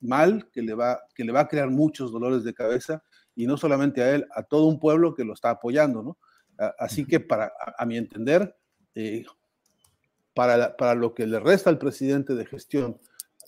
mal, 0.00 0.48
que 0.50 0.62
le 0.62 0.74
va, 0.74 1.00
que 1.14 1.24
le 1.24 1.32
va 1.32 1.40
a 1.40 1.48
crear 1.48 1.70
muchos 1.70 2.12
dolores 2.12 2.44
de 2.44 2.54
cabeza, 2.54 3.02
y 3.34 3.46
no 3.46 3.56
solamente 3.56 4.02
a 4.02 4.14
él, 4.14 4.26
a 4.34 4.42
todo 4.42 4.66
un 4.66 4.80
pueblo 4.80 5.14
que 5.14 5.24
lo 5.24 5.34
está 5.34 5.50
apoyando, 5.50 6.02
¿no? 6.02 6.18
Así 6.78 7.06
que 7.06 7.20
para, 7.20 7.52
a, 7.78 7.86
mi 7.86 7.96
entender, 7.96 8.54
eh, 8.94 9.24
para, 10.34 10.76
para 10.76 10.94
lo 10.94 11.14
que 11.14 11.26
le 11.26 11.40
resta 11.40 11.70
al 11.70 11.78
presidente 11.78 12.34
de 12.34 12.44
gestión 12.44 13.00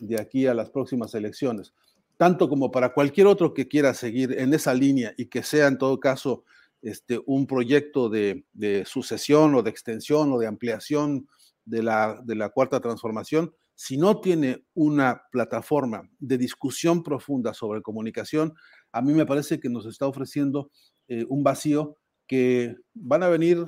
de 0.02 0.20
aquí 0.20 0.46
a 0.46 0.54
las 0.54 0.70
próximas 0.70 1.14
elecciones, 1.14 1.72
tanto 2.16 2.48
como 2.48 2.70
para 2.70 2.92
cualquier 2.92 3.28
otro 3.28 3.54
que 3.54 3.68
quiera 3.68 3.94
seguir 3.94 4.38
en 4.38 4.52
esa 4.52 4.74
línea 4.74 5.14
y 5.16 5.26
que 5.26 5.42
sea 5.42 5.68
en 5.68 5.78
todo 5.78 6.00
caso 6.00 6.44
este, 6.82 7.20
un 7.26 7.46
proyecto 7.46 8.08
de, 8.08 8.44
sucesión 8.84 9.54
o 9.54 9.62
de 9.62 9.70
extensión 9.70 10.32
o 10.32 10.38
de 10.38 10.48
ampliación 10.48 11.28
de 11.64 11.84
la, 11.84 12.20
de 12.24 12.34
la 12.34 12.48
cuarta 12.48 12.80
transformación, 12.80 13.54
si 13.74 13.96
no 13.96 14.20
tiene 14.20 14.64
una 14.74 15.22
plataforma 15.30 16.02
de 16.18 16.38
discusión 16.38 17.04
profunda 17.04 17.54
sobre 17.54 17.80
comunicación, 17.80 18.54
a 18.90 19.00
mí 19.00 19.12
me 19.12 19.26
parece 19.26 19.60
que 19.60 19.68
nos 19.68 19.86
está 19.86 20.08
ofreciendo 20.08 20.70
eh, 21.06 21.24
un 21.28 21.44
vacío 21.44 21.96
que 22.26 22.76
van 22.94 23.22
a 23.22 23.28
venir 23.28 23.64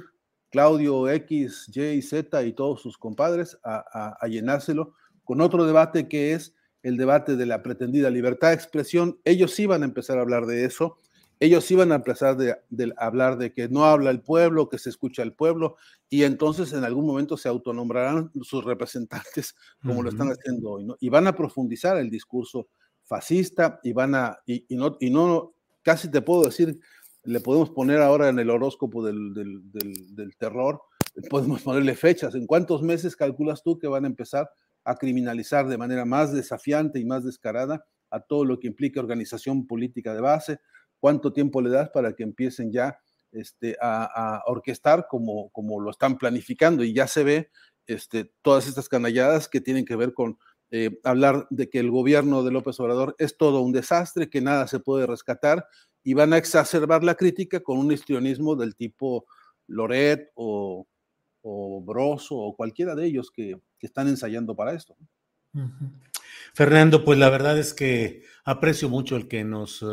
Claudio 0.50 1.08
X, 1.08 1.70
Y, 1.72 2.02
Z 2.02 2.42
y 2.44 2.52
todos 2.52 2.82
sus 2.82 2.98
compadres 2.98 3.56
a, 3.64 4.16
a 4.20 4.26
llenárselo 4.26 4.94
con 5.24 5.40
otro 5.40 5.66
debate 5.66 6.08
que 6.08 6.32
es 6.32 6.54
el 6.82 6.96
debate 6.96 7.36
de 7.36 7.46
la 7.46 7.62
pretendida 7.62 8.10
libertad 8.10 8.48
de 8.48 8.54
expresión. 8.54 9.18
Ellos 9.24 9.52
sí 9.52 9.66
van 9.66 9.82
a 9.82 9.86
empezar 9.86 10.18
a 10.18 10.20
hablar 10.20 10.46
de 10.46 10.64
eso 10.64 10.98
ellos 11.40 11.70
iban 11.70 11.92
a 11.92 11.96
empezar 11.96 12.36
de, 12.36 12.56
hablar 12.96 13.36
de 13.38 13.52
que 13.52 13.68
no 13.68 13.84
habla 13.84 14.10
el 14.10 14.20
pueblo, 14.20 14.68
que 14.68 14.78
se 14.78 14.90
escucha 14.90 15.22
el 15.22 15.32
pueblo, 15.32 15.76
y 16.08 16.24
entonces 16.24 16.72
en 16.72 16.84
algún 16.84 17.06
momento 17.06 17.36
se 17.36 17.48
autonombrarán 17.48 18.30
sus 18.42 18.64
representantes 18.64 19.54
como 19.82 20.02
lo 20.02 20.10
están 20.10 20.28
haciendo 20.28 20.70
hoy, 20.70 20.84
¿no? 20.84 20.96
Y 21.00 21.08
van 21.08 21.26
a 21.26 21.34
profundizar 21.34 21.96
el 21.96 22.10
discurso 22.10 22.68
fascista 23.02 23.80
y 23.82 23.92
van 23.92 24.14
a, 24.14 24.38
y, 24.46 24.64
no, 24.70 24.96
y 25.00 25.10
no, 25.10 25.54
casi 25.82 26.10
te 26.10 26.22
puedo 26.22 26.44
decir, 26.44 26.78
le 27.24 27.40
podemos 27.40 27.70
poner 27.70 28.00
ahora 28.00 28.28
en 28.28 28.38
el 28.38 28.50
horóscopo 28.50 29.04
del, 29.04 29.34
del 29.34 30.36
terror, 30.38 30.80
podemos 31.30 31.62
ponerle 31.62 31.94
fechas, 31.94 32.34
¿en 32.34 32.46
cuántos 32.46 32.82
meses 32.82 33.16
calculas 33.16 33.62
tú 33.62 33.78
que 33.78 33.88
van 33.88 34.04
a 34.04 34.08
empezar 34.08 34.50
a 34.84 34.96
criminalizar 34.96 35.66
de 35.66 35.78
manera 35.78 36.04
más 36.04 36.32
desafiante 36.32 37.00
y 37.00 37.04
más 37.04 37.24
descarada 37.24 37.84
a 38.10 38.20
todo 38.20 38.44
lo 38.44 38.60
que 38.60 38.68
implica 38.68 39.00
organización 39.00 39.66
política 39.66 40.14
de 40.14 40.20
base, 40.20 40.58
cuánto 41.00 41.32
tiempo 41.32 41.60
le 41.60 41.70
das 41.70 41.90
para 41.90 42.14
que 42.14 42.22
empiecen 42.22 42.70
ya 42.70 42.98
este, 43.32 43.76
a, 43.80 44.42
orquestar 44.46 45.06
como, 45.08 45.50
lo 45.80 45.90
están 45.90 46.16
planificando 46.18 46.84
y 46.84 46.94
ya 46.94 47.08
se 47.08 47.24
ve 47.24 47.50
este, 47.86 48.32
todas 48.42 48.68
estas 48.68 48.88
canalladas 48.88 49.48
que 49.48 49.60
tienen 49.60 49.84
que 49.84 49.96
ver 49.96 50.12
con 50.12 50.38
eh, 50.70 50.98
hablar 51.04 51.46
de 51.50 51.68
que 51.68 51.78
el 51.78 51.90
gobierno 51.90 52.42
de 52.42 52.52
López 52.52 52.78
Obrador 52.80 53.14
es 53.18 53.36
todo 53.36 53.60
un 53.60 53.72
desastre, 53.72 54.30
que 54.30 54.40
nada 54.40 54.66
se 54.66 54.80
puede 54.80 55.06
rescatar 55.06 55.66
y 56.02 56.14
van 56.14 56.32
a 56.32 56.38
exacerbar 56.38 57.02
la 57.02 57.14
crítica 57.16 57.60
con 57.60 57.78
un 57.78 57.90
histrionismo 57.90 58.56
del 58.56 58.76
tipo 58.76 59.26
Loret 59.66 60.30
o, 60.34 60.86
o 61.44 61.82
Broso 61.82 62.36
o 62.36 62.56
cualquiera 62.56 62.94
de 62.94 63.06
ellos 63.06 63.30
que, 63.30 63.60
están 63.80 64.08
ensayando 64.08 64.56
para 64.56 64.72
esto. 64.72 64.96
Fernando, 66.54 67.04
pues 67.04 67.18
la 67.18 67.28
verdad 67.28 67.58
es 67.58 67.74
que 67.74 68.22
aprecio 68.44 68.88
mucho 68.88 69.16
el 69.16 69.28
que 69.28 69.44
nos... 69.44 69.84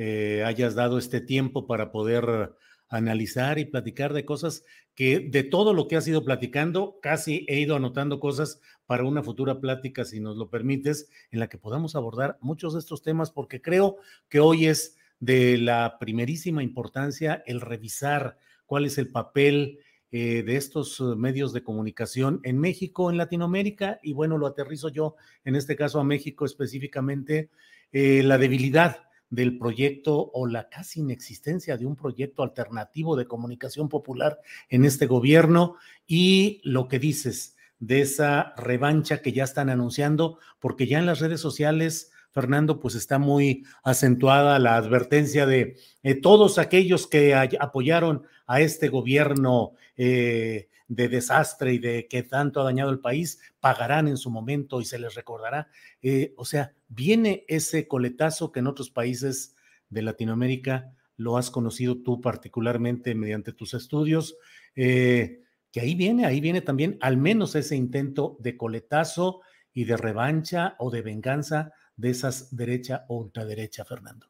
Eh, 0.00 0.44
hayas 0.46 0.76
dado 0.76 0.96
este 0.96 1.20
tiempo 1.20 1.66
para 1.66 1.90
poder 1.90 2.54
analizar 2.88 3.58
y 3.58 3.64
platicar 3.64 4.12
de 4.12 4.24
cosas 4.24 4.64
que 4.94 5.20
de 5.20 5.42
todo 5.42 5.74
lo 5.74 5.88
que 5.88 5.96
has 5.96 6.08
ido 6.08 6.24
platicando, 6.24 6.98
casi 7.02 7.44
he 7.48 7.60
ido 7.60 7.76
anotando 7.76 8.18
cosas 8.20 8.60
para 8.86 9.04
una 9.04 9.22
futura 9.22 9.60
plática, 9.60 10.04
si 10.04 10.20
nos 10.20 10.36
lo 10.36 10.50
permites, 10.50 11.10
en 11.30 11.40
la 11.40 11.48
que 11.48 11.58
podamos 11.58 11.94
abordar 11.96 12.38
muchos 12.40 12.72
de 12.72 12.80
estos 12.80 13.02
temas, 13.02 13.30
porque 13.30 13.60
creo 13.60 13.96
que 14.28 14.40
hoy 14.40 14.66
es 14.66 14.96
de 15.20 15.58
la 15.58 15.98
primerísima 15.98 16.62
importancia 16.62 17.42
el 17.46 17.60
revisar 17.60 18.38
cuál 18.66 18.86
es 18.86 18.98
el 18.98 19.10
papel 19.10 19.80
eh, 20.10 20.42
de 20.42 20.56
estos 20.56 21.00
medios 21.16 21.52
de 21.52 21.62
comunicación 21.62 22.40
en 22.42 22.58
México, 22.58 23.10
en 23.10 23.18
Latinoamérica, 23.18 24.00
y 24.02 24.12
bueno, 24.14 24.38
lo 24.38 24.46
aterrizo 24.46 24.88
yo 24.88 25.16
en 25.44 25.54
este 25.54 25.76
caso 25.76 26.00
a 26.00 26.04
México 26.04 26.44
específicamente, 26.44 27.50
eh, 27.92 28.22
la 28.22 28.38
debilidad 28.38 29.08
del 29.30 29.58
proyecto 29.58 30.30
o 30.32 30.46
la 30.46 30.68
casi 30.68 31.00
inexistencia 31.00 31.76
de 31.76 31.86
un 31.86 31.96
proyecto 31.96 32.42
alternativo 32.42 33.16
de 33.16 33.26
comunicación 33.26 33.88
popular 33.88 34.40
en 34.70 34.84
este 34.84 35.06
gobierno 35.06 35.76
y 36.06 36.60
lo 36.64 36.88
que 36.88 36.98
dices 36.98 37.56
de 37.78 38.00
esa 38.00 38.54
revancha 38.56 39.22
que 39.22 39.32
ya 39.32 39.44
están 39.44 39.70
anunciando, 39.70 40.38
porque 40.58 40.86
ya 40.86 40.98
en 40.98 41.06
las 41.06 41.20
redes 41.20 41.40
sociales, 41.40 42.10
Fernando, 42.32 42.78
pues 42.78 42.94
está 42.94 43.18
muy 43.18 43.64
acentuada 43.82 44.58
la 44.58 44.76
advertencia 44.76 45.46
de 45.46 45.76
eh, 46.02 46.14
todos 46.14 46.58
aquellos 46.58 47.06
que 47.06 47.34
apoyaron 47.34 48.24
a 48.46 48.60
este 48.60 48.88
gobierno 48.88 49.72
eh, 49.96 50.68
de 50.88 51.08
desastre 51.08 51.74
y 51.74 51.78
de 51.78 52.06
que 52.08 52.22
tanto 52.22 52.60
ha 52.60 52.64
dañado 52.64 52.90
el 52.90 53.00
país, 53.00 53.40
pagarán 53.60 54.08
en 54.08 54.16
su 54.16 54.30
momento 54.30 54.80
y 54.80 54.84
se 54.84 54.98
les 54.98 55.14
recordará. 55.14 55.68
Eh, 56.02 56.34
o 56.36 56.44
sea, 56.44 56.72
viene 56.88 57.44
ese 57.48 57.88
coletazo 57.88 58.52
que 58.52 58.60
en 58.60 58.66
otros 58.66 58.90
países 58.90 59.54
de 59.88 60.02
Latinoamérica 60.02 60.92
lo 61.16 61.36
has 61.36 61.50
conocido 61.50 62.02
tú 62.02 62.20
particularmente 62.20 63.14
mediante 63.14 63.52
tus 63.52 63.74
estudios, 63.74 64.36
que 64.76 65.80
ahí 65.80 65.96
viene, 65.96 66.24
ahí 66.24 66.40
viene 66.40 66.60
también 66.60 66.96
al 67.00 67.16
menos 67.16 67.56
ese 67.56 67.74
intento 67.74 68.36
de 68.38 68.56
coletazo 68.56 69.40
y 69.72 69.84
de 69.84 69.96
revancha 69.96 70.76
o 70.78 70.90
de 70.90 71.02
venganza 71.02 71.72
de 71.98 72.10
esas 72.10 72.56
derecha 72.56 73.04
o 73.08 73.18
ultraderecha, 73.18 73.84
Fernando. 73.84 74.26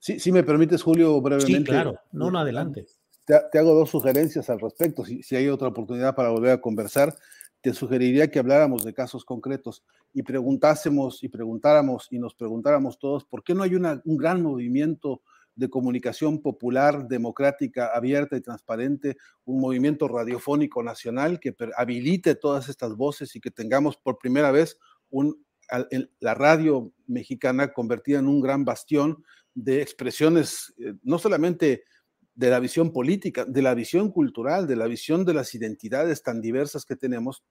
Sí, 0.00 0.18
si 0.18 0.32
me 0.32 0.42
permites, 0.42 0.82
Julio, 0.82 1.20
brevemente. 1.20 1.58
Sí, 1.58 1.64
claro. 1.64 2.00
No, 2.10 2.28
no, 2.32 2.40
adelante 2.40 2.86
te, 3.24 3.58
hago 3.58 3.74
dos 3.74 3.90
sugerencias 3.90 4.48
al 4.50 4.60
respecto. 4.60 5.04
Si, 5.04 5.22
si 5.22 5.36
hay 5.36 5.48
otra 5.48 5.68
oportunidad 5.68 6.14
para 6.14 6.30
volver 6.30 6.52
a 6.52 6.60
conversar, 6.60 7.14
te 7.60 7.72
sugeriría 7.72 8.30
que 8.30 8.38
habláramos 8.38 8.84
de 8.84 8.92
casos 8.92 9.24
concretos 9.24 9.84
y 10.12 10.22
preguntásemos 10.22 11.22
y 11.22 11.28
preguntáramos 11.28 12.08
y 12.10 12.18
nos 12.18 12.34
preguntáramos 12.34 12.98
todos 12.98 13.24
por 13.24 13.44
qué 13.44 13.54
no 13.54 13.62
hay 13.62 13.74
una, 13.74 14.02
un 14.04 14.16
gran 14.16 14.42
movimiento 14.42 15.22
de 15.54 15.68
comunicación 15.68 16.40
popular, 16.40 17.06
democrática, 17.06 17.90
abierta 17.94 18.36
y 18.36 18.40
transparente, 18.40 19.16
un 19.44 19.60
movimiento 19.60 20.08
radiofónico 20.08 20.82
nacional 20.82 21.38
que 21.38 21.54
habilite 21.76 22.34
todas 22.34 22.68
estas 22.68 22.96
voces 22.96 23.36
y 23.36 23.40
que 23.40 23.50
tengamos 23.50 23.96
por 23.96 24.18
primera 24.18 24.50
vez 24.50 24.78
un, 25.10 25.44
la 26.20 26.34
radio 26.34 26.92
mexicana 27.06 27.72
convertida 27.72 28.18
en 28.18 28.28
un 28.28 28.40
gran 28.40 28.64
bastión 28.64 29.24
de 29.54 29.82
expresiones, 29.82 30.74
eh, 30.78 30.94
no 31.02 31.18
solamente 31.18 31.84
de 32.34 32.50
la 32.50 32.60
visión 32.60 32.92
política, 32.92 33.44
de 33.44 33.62
la 33.62 33.74
visión 33.74 34.10
cultural, 34.10 34.66
de 34.66 34.76
la 34.76 34.86
visión 34.86 35.24
de 35.24 35.34
las 35.34 35.54
identidades 35.54 36.22
tan 36.22 36.40
diversas 36.40 36.84
que 36.84 36.96
tenemos 36.96 37.42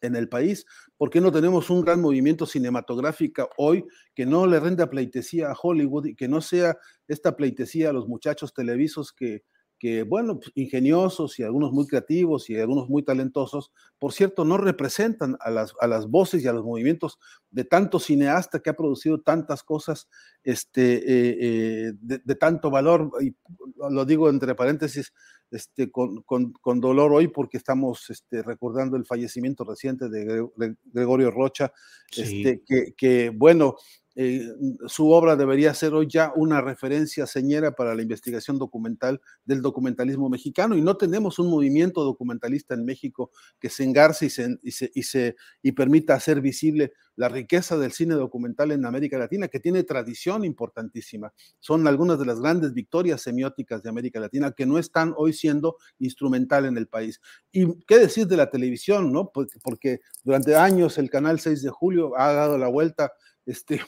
en 0.00 0.16
el 0.16 0.28
país. 0.28 0.66
¿Por 0.96 1.10
qué 1.10 1.20
no 1.20 1.32
tenemos 1.32 1.70
un 1.70 1.82
gran 1.82 2.00
movimiento 2.00 2.46
cinematográfico 2.46 3.48
hoy 3.56 3.84
que 4.14 4.26
no 4.26 4.46
le 4.46 4.60
renda 4.60 4.90
pleitesía 4.90 5.50
a 5.50 5.56
Hollywood 5.60 6.06
y 6.06 6.14
que 6.14 6.28
no 6.28 6.40
sea 6.40 6.76
esta 7.06 7.36
pleitesía 7.36 7.90
a 7.90 7.92
los 7.92 8.08
muchachos 8.08 8.52
televisos 8.52 9.12
que, 9.12 9.44
que, 9.78 10.02
bueno, 10.02 10.38
pues, 10.38 10.50
ingeniosos 10.54 11.38
y 11.38 11.42
algunos 11.42 11.72
muy 11.72 11.86
creativos 11.86 12.50
y 12.50 12.56
algunos 12.56 12.88
muy 12.88 13.02
talentosos, 13.02 13.72
por 13.98 14.12
cierto, 14.12 14.44
no 14.44 14.58
representan 14.58 15.36
a 15.40 15.50
las, 15.50 15.72
a 15.80 15.86
las 15.86 16.08
voces 16.08 16.42
y 16.42 16.48
a 16.48 16.52
los 16.52 16.64
movimientos 16.64 17.18
de 17.50 17.64
tanto 17.64 18.00
cineasta 18.00 18.60
que 18.60 18.70
ha 18.70 18.76
producido 18.76 19.20
tantas 19.20 19.62
cosas 19.62 20.08
este, 20.42 20.96
eh, 20.96 21.36
eh, 21.40 21.92
de, 22.00 22.34
tanto 22.34 22.70
valor, 22.70 23.10
y 23.20 23.34
lo 23.90 24.04
digo 24.04 24.28
entre 24.28 24.54
paréntesis, 24.54 25.12
este, 25.50 25.90
con, 25.90 26.22
con, 26.22 26.80
dolor 26.80 27.12
hoy 27.12 27.28
porque 27.28 27.56
estamos 27.56 28.10
este, 28.10 28.42
recordando 28.42 28.96
el 28.96 29.06
fallecimiento 29.06 29.64
reciente 29.64 30.10
de 30.10 30.46
Gregorio 30.84 31.30
Rocha, 31.30 31.72
este, 32.14 32.62
que, 32.66 32.92
que, 32.96 33.30
bueno, 33.30 33.76
eh, 34.20 34.52
su 34.88 35.12
obra 35.12 35.36
debería 35.36 35.72
ser 35.74 35.94
hoy 35.94 36.08
ya 36.08 36.32
una 36.34 36.60
referencia 36.60 37.24
señera 37.24 37.76
para 37.76 37.94
la 37.94 38.02
investigación 38.02 38.58
documental 38.58 39.20
del 39.44 39.62
documentalismo 39.62 40.28
mexicano 40.28 40.76
y 40.76 40.82
no 40.82 40.96
tenemos 40.96 41.38
un 41.38 41.48
movimiento 41.48 42.02
documentalista 42.02 42.74
en 42.74 42.84
México 42.84 43.30
que 43.60 43.70
se 43.70 43.84
engarce 43.84 44.26
y, 44.26 44.30
se, 44.30 44.58
y, 44.64 45.02
se, 45.04 45.36
y, 45.62 45.70
permita 45.70 46.14
hacer 46.14 46.40
visible 46.40 46.94
la 47.14 47.28
riqueza 47.28 47.78
del 47.78 47.92
cine 47.92 48.16
documental 48.16 48.72
en 48.72 48.86
América 48.86 49.18
Latina, 49.18 49.46
que 49.46 49.60
tiene 49.60 49.84
tradición 49.84 50.44
importantísima. 50.44 51.32
Son 51.60 51.86
algunas 51.86 52.18
de 52.18 52.26
las 52.26 52.40
grandes 52.40 52.74
victorias 52.74 53.22
semióticas 53.22 53.84
de 53.84 53.90
América 53.90 54.18
Latina 54.18 54.50
que 54.50 54.66
no 54.66 54.78
están 54.78 55.14
hoy 55.16 55.32
siendo 55.32 55.76
instrumental 56.00 56.64
en 56.64 56.76
el 56.76 56.88
país. 56.88 57.20
Y 57.52 57.72
qué 57.86 58.00
decir 58.00 58.26
de 58.26 58.36
la 58.36 58.50
televisión, 58.50 59.12
¿no? 59.12 59.30
Porque, 59.32 59.60
porque 59.62 60.00
durante 60.24 60.56
años 60.56 60.98
el 60.98 61.08
canal 61.08 61.38
6 61.38 61.62
de 61.62 61.70
julio 61.70 62.18
ha 62.18 62.32
dado 62.32 62.58
la 62.58 62.66
vuelta 62.66 63.12
este, 63.48 63.80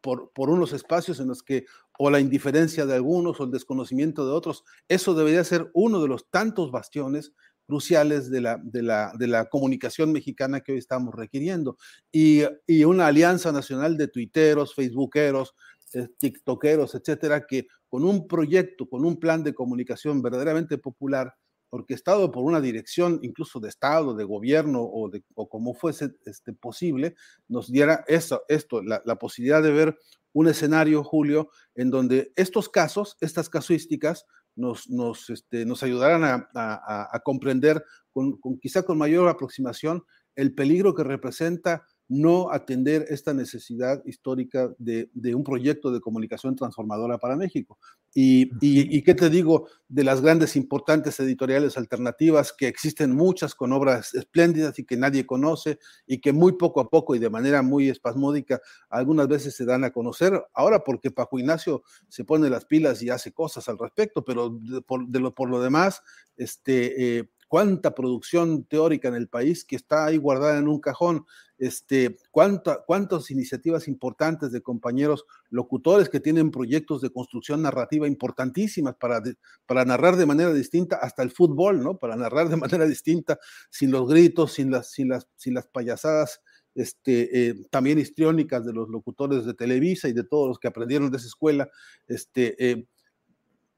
por, 0.00 0.32
por, 0.32 0.50
unos 0.50 0.72
espacios 0.72 1.20
en 1.20 1.28
los 1.28 1.42
que 1.42 1.66
o 1.98 2.10
la 2.10 2.20
indiferencia 2.20 2.86
de 2.86 2.94
algunos 2.94 3.40
o 3.40 3.44
el 3.44 3.50
desconocimiento 3.50 4.26
de 4.26 4.32
otros, 4.32 4.64
eso 4.88 5.14
debería 5.14 5.44
ser 5.44 5.70
uno 5.74 6.00
de 6.00 6.08
los 6.08 6.28
tantos 6.30 6.70
bastiones 6.70 7.32
cruciales 7.66 8.30
de 8.30 8.40
la, 8.40 8.58
de 8.62 8.82
la, 8.82 9.12
de 9.18 9.26
la 9.26 9.46
comunicación 9.46 10.12
mexicana 10.12 10.60
que 10.60 10.72
hoy 10.72 10.78
estamos 10.78 11.14
requiriendo. 11.14 11.76
Y, 12.12 12.42
y 12.66 12.84
una 12.84 13.08
alianza 13.08 13.52
nacional 13.52 13.96
de 13.96 14.08
tuiteros, 14.08 14.74
facebookeros, 14.74 15.54
eh, 15.92 16.08
tiktokeros, 16.18 16.94
etcétera, 16.94 17.46
que 17.46 17.66
con 17.88 18.04
un 18.04 18.26
proyecto, 18.26 18.88
con 18.88 19.04
un 19.04 19.18
plan 19.18 19.42
de 19.42 19.54
comunicación 19.54 20.22
verdaderamente 20.22 20.78
popular, 20.78 21.34
orquestado 21.76 22.30
por 22.30 22.44
una 22.44 22.60
dirección 22.60 23.20
incluso 23.22 23.60
de 23.60 23.68
Estado, 23.68 24.14
de 24.14 24.24
gobierno 24.24 24.82
o, 24.82 25.08
de, 25.08 25.22
o 25.34 25.48
como 25.48 25.74
fuese 25.74 26.10
este, 26.24 26.52
posible, 26.52 27.14
nos 27.48 27.70
diera 27.70 28.04
eso, 28.08 28.42
esto, 28.48 28.82
la, 28.82 29.16
posibilidad 29.16 29.62
de 29.62 29.72
ver 29.72 29.98
un 30.32 30.48
escenario, 30.48 31.02
Julio, 31.02 31.50
en 31.74 31.90
donde 31.90 32.32
estos 32.36 32.68
casos, 32.68 33.16
estas 33.20 33.48
casuísticas, 33.48 34.26
nos, 34.54 34.88
nos, 34.88 35.30
este, 35.30 35.66
nos 35.66 35.82
ayudaran 35.82 36.24
a, 36.24 36.48
a, 36.54 37.20
comprender 37.22 37.84
con, 38.10 38.38
con, 38.38 38.58
quizá 38.58 38.82
con 38.82 38.96
mayor 38.96 39.28
aproximación 39.28 40.02
el 40.34 40.54
peligro 40.54 40.94
que 40.94 41.04
representa 41.04 41.86
no 42.08 42.52
atender 42.52 43.06
esta 43.08 43.34
necesidad 43.34 44.02
histórica 44.04 44.72
de, 44.78 45.10
un 45.34 45.42
proyecto 45.42 45.90
de 45.90 46.00
comunicación 46.00 46.54
transformadora 46.54 47.18
para 47.18 47.36
México. 47.36 47.78
Y, 48.14 48.50
y, 48.60 49.02
qué 49.02 49.14
te 49.14 49.28
digo 49.28 49.68
de 49.88 50.04
las 50.04 50.22
grandes 50.22 50.56
importantes 50.56 51.20
editoriales 51.20 51.76
alternativas, 51.76 52.54
que 52.56 52.68
existen 52.68 53.14
muchas 53.14 53.54
con 53.54 53.72
obras 53.72 54.14
espléndidas 54.14 54.78
y 54.78 54.84
que 54.84 54.96
nadie 54.96 55.26
conoce 55.26 55.78
y 56.06 56.20
que 56.20 56.32
muy 56.32 56.52
poco 56.52 56.80
a 56.80 56.88
poco 56.88 57.14
y 57.14 57.18
de 57.18 57.28
manera 57.28 57.60
muy 57.60 57.90
espasmódica 57.90 58.60
algunas 58.88 59.28
veces 59.28 59.54
se 59.54 59.66
dan 59.66 59.84
a 59.84 59.90
conocer. 59.90 60.42
Ahora 60.54 60.82
porque 60.82 61.10
Paco 61.10 61.38
Ignacio 61.38 61.82
se 62.08 62.24
pone 62.24 62.48
las 62.48 62.64
pilas 62.64 63.02
y 63.02 63.10
hace 63.10 63.32
cosas 63.32 63.68
al 63.68 63.78
respecto, 63.78 64.24
pero 64.24 64.58
por, 64.86 65.06
de 65.08 65.20
lo, 65.20 65.34
por 65.34 65.50
lo 65.50 65.60
demás, 65.60 66.02
este, 66.38 67.18
eh, 67.18 67.30
cuánta 67.48 67.94
producción 67.94 68.64
teórica 68.64 69.08
en 69.08 69.14
el 69.14 69.28
país 69.28 69.64
que 69.64 69.76
está 69.76 70.06
ahí 70.06 70.16
guardada 70.16 70.58
en 70.58 70.68
un 70.68 70.80
cajón, 70.80 71.24
este, 71.58 72.18
cuánta, 72.30 72.82
cuántas 72.86 73.30
iniciativas 73.30 73.88
importantes 73.88 74.52
de 74.52 74.60
compañeros 74.60 75.24
locutores 75.48 76.08
que 76.08 76.20
tienen 76.20 76.50
proyectos 76.50 77.00
de 77.00 77.10
construcción 77.10 77.62
narrativa 77.62 78.06
importantísimas 78.06 78.96
para, 78.96 79.22
para 79.64 79.84
narrar 79.84 80.16
de 80.16 80.26
manera 80.26 80.52
distinta 80.52 80.96
hasta 80.96 81.22
el 81.22 81.30
fútbol, 81.30 81.82
¿no? 81.82 81.98
Para 81.98 82.16
narrar 82.16 82.48
de 82.48 82.56
manera 82.56 82.86
distinta, 82.86 83.38
sin 83.70 83.90
los 83.90 84.08
gritos, 84.08 84.52
sin 84.52 84.70
las, 84.70 84.90
sin 84.90 85.08
las, 85.08 85.26
sin 85.36 85.54
las 85.54 85.66
payasadas 85.66 86.40
este, 86.74 87.48
eh, 87.48 87.54
también 87.70 87.98
histriónicas 87.98 88.64
de 88.66 88.74
los 88.74 88.88
locutores 88.90 89.46
de 89.46 89.54
Televisa 89.54 90.08
y 90.08 90.12
de 90.12 90.24
todos 90.24 90.48
los 90.48 90.58
que 90.58 90.68
aprendieron 90.68 91.10
de 91.10 91.16
esa 91.16 91.26
escuela. 91.26 91.70
Este, 92.06 92.70
eh, 92.70 92.86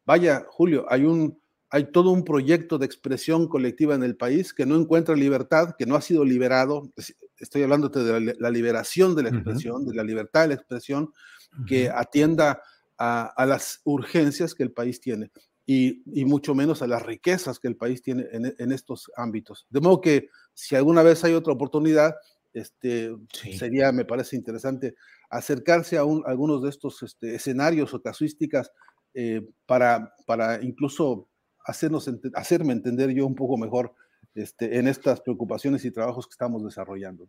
vaya, 0.05 0.45
Julio, 0.51 0.85
hay 0.89 1.05
un, 1.05 1.41
hay 1.71 1.93
todo 1.93 2.11
un 2.11 2.25
proyecto 2.25 2.79
de 2.79 2.87
expresión 2.87 3.47
colectiva 3.47 3.95
en 3.95 4.03
el 4.03 4.17
país 4.17 4.55
que 4.55 4.65
no 4.65 4.77
encuentra 4.77 5.15
libertad, 5.15 5.75
que 5.79 5.87
no 5.87 5.97
ha 5.97 6.01
sido 6.01 6.25
liberado. 6.25 6.91
Estoy 7.39 7.63
hablando 7.63 7.89
de 7.89 8.35
la, 8.39 8.51
liberación 8.51 9.15
de 9.15 9.25
la 9.25 9.29
expresión, 9.29 9.87
de 9.87 9.95
la 9.95 10.03
libertad 10.03 10.43
de 10.43 10.49
la 10.49 10.55
expresión, 10.55 11.13
que 11.67 11.91
atienda 11.91 12.63
a, 12.97 13.45
las 13.47 13.81
urgencias 13.85 14.55
que 14.55 14.63
el 14.63 14.73
país 14.73 15.01
tiene 15.01 15.31
y, 15.67 16.03
mucho 16.25 16.55
menos 16.55 16.81
a 16.81 16.87
las 16.87 17.05
riquezas 17.05 17.59
que 17.59 17.69
el 17.69 17.77
país 17.77 18.03
tiene 18.03 18.27
en, 18.33 18.73
estos 18.73 19.11
ámbitos. 19.17 19.67
De 19.69 19.81
modo 19.81 20.01
que 20.01 20.31
si 20.55 20.75
alguna 20.75 21.03
vez 21.03 21.23
hay 21.25 21.35
otra 21.35 21.53
oportunidad, 21.53 22.15
este, 22.55 23.15
sería, 23.59 23.93
me 23.93 24.07
parece 24.07 24.37
interesante, 24.37 24.95
acercarse 25.29 25.99
a, 25.99 26.01
algunos 26.01 26.63
de 26.63 26.71
estos 26.71 27.03
este, 27.03 27.35
escenarios 27.35 27.93
o 27.93 28.01
casuísticas 28.01 28.73
eh, 29.13 29.47
para, 29.67 30.15
para 30.27 30.63
incluso 30.63 31.28
hacernos, 31.69 32.11
hacerme 32.35 32.73
entender 32.73 33.11
yo 33.11 33.27
un 33.27 33.35
poco 33.35 33.57
mejor 33.57 33.95
este, 34.35 34.79
en 34.79 34.89
estas 34.89 35.21
preocupaciones 35.21 35.85
y 35.85 35.91
trabajos 35.91 36.27
que 36.27 36.33
estamos 36.33 36.65
desarrollando. 36.65 37.29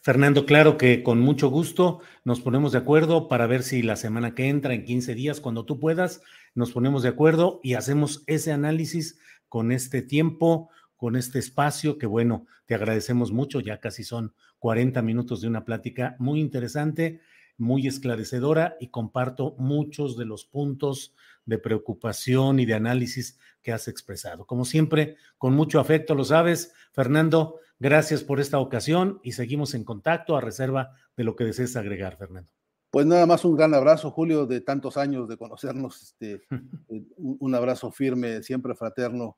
Fernando, 0.00 0.46
claro 0.46 0.76
que 0.76 1.02
con 1.02 1.20
mucho 1.20 1.48
gusto 1.48 2.00
nos 2.24 2.40
ponemos 2.40 2.72
de 2.72 2.78
acuerdo 2.78 3.26
para 3.26 3.46
ver 3.46 3.62
si 3.62 3.82
la 3.82 3.96
semana 3.96 4.34
que 4.34 4.48
entra, 4.48 4.74
en 4.74 4.84
15 4.84 5.14
días, 5.14 5.40
cuando 5.40 5.64
tú 5.64 5.80
puedas, 5.80 6.20
nos 6.54 6.72
ponemos 6.72 7.02
de 7.02 7.08
acuerdo 7.08 7.60
y 7.62 7.74
hacemos 7.74 8.22
ese 8.26 8.52
análisis 8.52 9.18
con 9.48 9.72
este 9.72 10.02
tiempo, 10.02 10.68
con 10.96 11.16
este 11.16 11.38
espacio, 11.38 11.98
que 11.98 12.06
bueno, 12.06 12.46
te 12.66 12.74
agradecemos 12.74 13.32
mucho, 13.32 13.60
ya 13.60 13.80
casi 13.80 14.04
son 14.04 14.34
40 14.58 15.02
minutos 15.02 15.40
de 15.40 15.48
una 15.48 15.64
plática 15.64 16.16
muy 16.18 16.40
interesante 16.40 17.20
muy 17.56 17.86
esclarecedora 17.86 18.76
y 18.80 18.88
comparto 18.88 19.54
muchos 19.58 20.16
de 20.16 20.24
los 20.24 20.44
puntos 20.44 21.14
de 21.46 21.58
preocupación 21.58 22.58
y 22.60 22.66
de 22.66 22.74
análisis 22.74 23.38
que 23.62 23.72
has 23.72 23.88
expresado. 23.88 24.46
Como 24.46 24.64
siempre, 24.64 25.16
con 25.38 25.54
mucho 25.54 25.80
afecto, 25.80 26.14
lo 26.14 26.24
sabes. 26.24 26.72
Fernando, 26.92 27.60
gracias 27.78 28.22
por 28.22 28.40
esta 28.40 28.58
ocasión 28.58 29.20
y 29.22 29.32
seguimos 29.32 29.74
en 29.74 29.84
contacto 29.84 30.36
a 30.36 30.40
reserva 30.40 30.92
de 31.16 31.24
lo 31.24 31.36
que 31.36 31.44
desees 31.44 31.76
agregar, 31.76 32.16
Fernando. 32.16 32.50
Pues 32.90 33.06
nada 33.06 33.26
más 33.26 33.44
un 33.44 33.56
gran 33.56 33.74
abrazo, 33.74 34.10
Julio, 34.10 34.46
de 34.46 34.60
tantos 34.60 34.96
años 34.96 35.28
de 35.28 35.36
conocernos, 35.36 36.02
este, 36.02 36.46
eh, 36.88 37.04
un 37.16 37.54
abrazo 37.54 37.90
firme, 37.90 38.42
siempre 38.42 38.74
fraterno. 38.74 39.36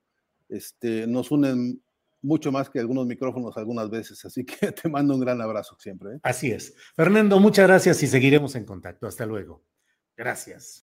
Este, 0.48 1.06
nos 1.06 1.30
unen 1.30 1.82
mucho 2.22 2.52
más 2.52 2.68
que 2.68 2.80
algunos 2.80 3.06
micrófonos 3.06 3.56
algunas 3.56 3.88
veces, 3.88 4.24
así 4.24 4.44
que 4.44 4.72
te 4.72 4.88
mando 4.88 5.14
un 5.14 5.20
gran 5.20 5.40
abrazo 5.40 5.76
siempre. 5.78 6.16
¿eh? 6.16 6.20
Así 6.22 6.50
es. 6.50 6.74
Fernando, 6.94 7.40
muchas 7.40 7.66
gracias 7.66 8.02
y 8.02 8.06
seguiremos 8.06 8.54
en 8.56 8.64
contacto. 8.64 9.06
Hasta 9.06 9.24
luego. 9.24 9.64
Gracias. 10.16 10.85